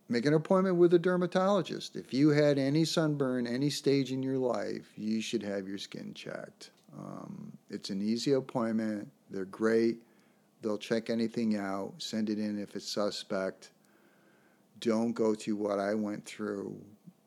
make 0.08 0.26
an 0.26 0.35
appointment 0.35 0.76
with 0.76 0.94
a 0.94 0.98
dermatologist. 0.98 1.94
If 1.94 2.12
you 2.12 2.30
had 2.30 2.58
any 2.58 2.85
sunburn, 2.85 3.46
any 3.46 3.70
stage 3.70 4.11
in 4.11 4.22
your 4.22 4.38
life, 4.38 4.92
you 4.96 5.20
should 5.20 5.42
have 5.42 5.68
your 5.68 5.78
skin 5.78 6.12
checked. 6.14 6.70
Um, 6.98 7.52
it's 7.70 7.90
an 7.90 8.02
easy 8.02 8.32
appointment. 8.32 9.08
They're 9.30 9.44
great. 9.44 9.98
They'll 10.61 10.78
check 10.78 11.11
anything 11.11 11.56
out, 11.56 11.94
send 11.98 12.30
it 12.30 12.38
in 12.38 12.58
if 12.58 12.76
it's 12.76 12.88
suspect. 12.88 13.70
Don't 14.78 15.12
go 15.12 15.35
through 15.35 15.56
what 15.56 15.78
I 15.78 15.94
went 15.94 16.24
through. 16.24 16.80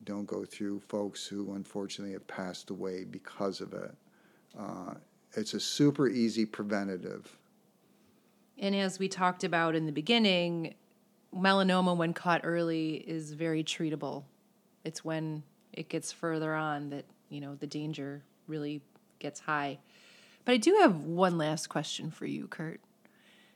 Don't 0.06 0.24
go 0.24 0.44
through 0.44 0.80
folks 0.80 1.26
who 1.26 1.52
unfortunately 1.54 2.14
have 2.14 2.26
passed 2.26 2.70
away 2.70 3.04
because 3.04 3.60
of 3.60 3.74
it. 3.74 3.94
Uh, 4.58 4.94
it's 5.34 5.52
a 5.52 5.60
super 5.60 6.08
easy 6.08 6.46
preventative. 6.46 7.36
And 8.58 8.74
as 8.74 8.98
we 8.98 9.08
talked 9.08 9.44
about 9.44 9.74
in 9.74 9.84
the 9.84 9.92
beginning, 9.92 10.74
melanoma, 11.34 11.94
when 11.94 12.14
caught 12.14 12.40
early, 12.44 12.94
is 12.94 13.32
very 13.32 13.62
treatable. 13.62 14.22
It's 14.84 15.04
when 15.04 15.42
it 15.72 15.88
gets 15.88 16.12
further 16.12 16.54
on 16.54 16.88
that, 16.90 17.04
you 17.28 17.40
know, 17.40 17.56
the 17.56 17.66
danger 17.66 18.22
really 18.46 18.80
gets 19.18 19.40
high. 19.40 19.78
But 20.44 20.52
I 20.52 20.56
do 20.58 20.78
have 20.82 21.00
one 21.00 21.36
last 21.36 21.66
question 21.66 22.12
for 22.12 22.24
you, 22.26 22.46
Kurt. 22.46 22.80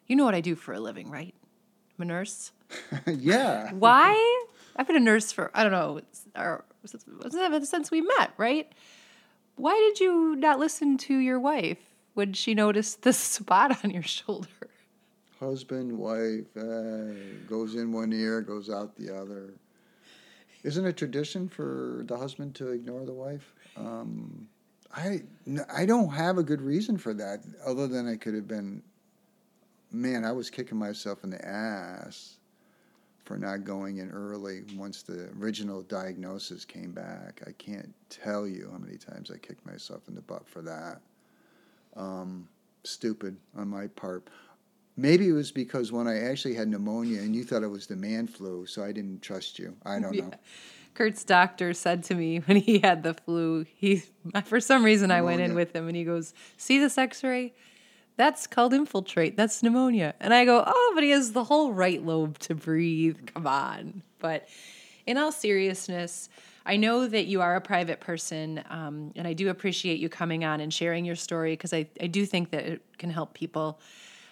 You 0.08 0.16
know 0.16 0.24
what 0.24 0.34
I 0.34 0.40
do 0.40 0.56
for 0.56 0.74
a 0.74 0.80
living, 0.80 1.08
right? 1.08 1.34
I'm 1.96 2.02
a 2.02 2.04
nurse. 2.06 2.50
yeah. 3.06 3.72
Why? 3.72 4.39
I've 4.80 4.86
been 4.86 4.96
a 4.96 5.00
nurse 5.00 5.30
for 5.30 5.50
I 5.52 5.62
don't 5.62 5.72
know, 5.72 6.00
or 6.34 6.64
since 6.84 7.90
we 7.90 8.00
met, 8.00 8.32
right? 8.38 8.72
Why 9.56 9.74
did 9.74 10.00
you 10.00 10.34
not 10.36 10.58
listen 10.58 10.96
to 10.96 11.18
your 11.18 11.38
wife 11.38 11.76
when 12.14 12.32
she 12.32 12.54
noticed 12.54 13.02
the 13.02 13.12
spot 13.36 13.84
on 13.84 13.90
your 13.90 14.02
shoulder? 14.02 14.48
Husband, 15.38 15.98
wife, 15.98 16.46
uh, 16.56 17.12
goes 17.46 17.74
in 17.74 17.92
one 17.92 18.10
ear, 18.14 18.40
goes 18.40 18.70
out 18.70 18.96
the 18.96 19.14
other. 19.14 19.52
Isn't 20.62 20.86
it 20.86 20.96
tradition 20.96 21.46
for 21.46 22.02
the 22.06 22.16
husband 22.16 22.54
to 22.54 22.68
ignore 22.68 23.04
the 23.04 23.12
wife? 23.12 23.52
Um, 23.76 24.48
I 24.96 25.20
I 25.70 25.84
don't 25.84 26.08
have 26.08 26.38
a 26.38 26.42
good 26.42 26.62
reason 26.62 26.96
for 26.96 27.12
that, 27.12 27.40
other 27.66 27.86
than 27.86 28.08
I 28.08 28.16
could 28.16 28.32
have 28.32 28.48
been 28.48 28.82
man, 29.92 30.24
I 30.24 30.32
was 30.32 30.48
kicking 30.48 30.78
myself 30.78 31.22
in 31.22 31.28
the 31.28 31.44
ass 31.44 32.38
for 33.30 33.38
not 33.38 33.62
going 33.62 33.98
in 33.98 34.10
early 34.10 34.62
once 34.74 35.02
the 35.02 35.28
original 35.38 35.82
diagnosis 35.82 36.64
came 36.64 36.90
back. 36.90 37.40
I 37.46 37.52
can't 37.52 37.94
tell 38.08 38.44
you 38.44 38.68
how 38.72 38.78
many 38.78 38.96
times 38.96 39.30
I 39.30 39.38
kicked 39.38 39.64
myself 39.64 40.08
in 40.08 40.16
the 40.16 40.20
butt 40.20 40.48
for 40.48 40.62
that. 40.62 41.00
Um, 41.94 42.48
stupid 42.82 43.36
on 43.56 43.68
my 43.68 43.86
part. 43.86 44.26
Maybe 44.96 45.28
it 45.28 45.32
was 45.32 45.52
because 45.52 45.92
when 45.92 46.08
I 46.08 46.22
actually 46.22 46.56
had 46.56 46.66
pneumonia 46.66 47.20
and 47.20 47.36
you 47.36 47.44
thought 47.44 47.62
it 47.62 47.70
was 47.70 47.86
the 47.86 47.94
man 47.94 48.26
flu, 48.26 48.66
so 48.66 48.82
I 48.82 48.90
didn't 48.90 49.22
trust 49.22 49.60
you. 49.60 49.76
I 49.86 50.00
don't 50.00 50.12
yeah. 50.12 50.22
know. 50.22 50.32
Kurt's 50.94 51.22
doctor 51.22 51.72
said 51.72 52.02
to 52.04 52.16
me 52.16 52.38
when 52.38 52.56
he 52.56 52.80
had 52.80 53.04
the 53.04 53.14
flu, 53.14 53.64
he 53.76 54.02
for 54.44 54.58
some 54.58 54.82
reason 54.82 55.10
pneumonia. 55.10 55.22
I 55.22 55.36
went 55.36 55.40
in 55.42 55.54
with 55.54 55.72
him 55.72 55.86
and 55.86 55.96
he 55.96 56.02
goes, 56.02 56.34
"See 56.56 56.80
this 56.80 56.98
X-ray? 56.98 57.54
That's 58.16 58.46
called 58.46 58.74
infiltrate. 58.74 59.36
That's 59.36 59.62
pneumonia. 59.62 60.14
And 60.20 60.34
I 60.34 60.44
go, 60.44 60.62
oh, 60.66 60.92
but 60.94 61.02
he 61.02 61.10
has 61.10 61.32
the 61.32 61.44
whole 61.44 61.72
right 61.72 62.04
lobe 62.04 62.38
to 62.40 62.54
breathe. 62.54 63.18
Come 63.34 63.46
on. 63.46 64.02
But 64.18 64.48
in 65.06 65.16
all 65.16 65.32
seriousness, 65.32 66.28
I 66.66 66.76
know 66.76 67.06
that 67.06 67.26
you 67.26 67.40
are 67.40 67.56
a 67.56 67.60
private 67.60 68.00
person, 68.00 68.62
um, 68.68 69.12
and 69.16 69.26
I 69.26 69.32
do 69.32 69.48
appreciate 69.48 69.98
you 69.98 70.08
coming 70.08 70.44
on 70.44 70.60
and 70.60 70.72
sharing 70.72 71.04
your 71.04 71.16
story 71.16 71.54
because 71.54 71.72
I, 71.72 71.88
I 72.00 72.06
do 72.06 72.26
think 72.26 72.50
that 72.50 72.64
it 72.64 72.82
can 72.98 73.10
help 73.10 73.34
people. 73.34 73.80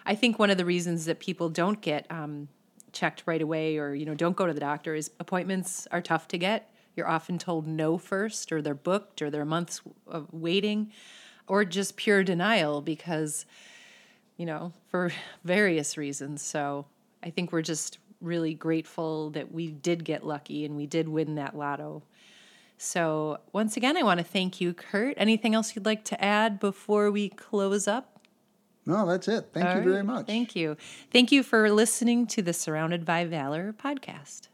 I 0.05 0.15
think 0.15 0.39
one 0.39 0.51
of 0.51 0.59
the 0.59 0.65
reasons 0.65 1.07
that 1.07 1.21
people 1.21 1.49
don't 1.49 1.81
get 1.81 2.07
um, 2.11 2.49
checked 2.93 3.23
right 3.27 3.41
away 3.41 3.79
or 3.79 3.95
you 3.95 4.05
know 4.05 4.15
don't 4.15 4.37
go 4.37 4.47
to 4.47 4.53
the 4.53 4.61
doctor 4.61 4.95
is 4.95 5.11
appointments 5.21 5.87
are 5.91 6.01
tough 6.01 6.29
to 6.29 6.39
get. 6.39 6.71
You're 6.97 7.09
often 7.09 7.39
told 7.39 7.67
no 7.67 7.97
first, 7.97 8.53
or 8.53 8.61
they're 8.61 8.75
booked, 8.75 9.23
or 9.23 9.31
they're 9.31 9.45
months 9.45 9.81
of 10.07 10.27
waiting, 10.33 10.93
or 11.49 11.65
just 11.65 11.97
pure 11.97 12.23
denial 12.23 12.81
because 12.81 13.47
you 14.39 14.47
know, 14.47 14.73
for 14.87 15.13
various 15.45 15.99
reasons. 15.99 16.41
So 16.41 16.87
I 17.23 17.29
think 17.29 17.53
we're 17.53 17.61
just 17.61 17.99
really 18.23 18.55
grateful 18.55 19.31
that 19.31 19.53
we 19.53 19.71
did 19.71 20.05
get 20.05 20.25
lucky 20.25 20.65
and 20.65 20.77
we 20.77 20.87
did 20.87 21.09
win 21.09 21.35
that 21.35 21.55
lotto. 21.55 22.03
So, 22.81 23.41
once 23.53 23.77
again, 23.77 23.97
I 23.97 24.05
want 24.05 24.19
to 24.19 24.25
thank 24.25 24.61
you, 24.61 24.73
Kurt. 24.73 25.15
Anything 25.17 25.53
else 25.53 25.75
you'd 25.75 25.85
like 25.85 26.05
to 26.05 26.25
add 26.25 26.61
before 26.61 27.11
we 27.11 27.29
close 27.29 27.89
up? 27.89 28.21
No, 28.87 29.05
that's 29.05 29.27
it. 29.27 29.49
Thank 29.53 29.67
All 29.67 29.73
you 29.73 29.79
right. 29.81 29.89
very 29.89 30.05
much. 30.05 30.27
Thank 30.27 30.55
you. 30.55 30.77
Thank 31.11 31.33
you 31.33 31.43
for 31.43 31.69
listening 31.73 32.29
to 32.29 32.43
the 32.43 32.53
Surrounded 32.53 33.05
by 33.05 33.25
Valor 33.25 33.75
podcast. 33.77 34.47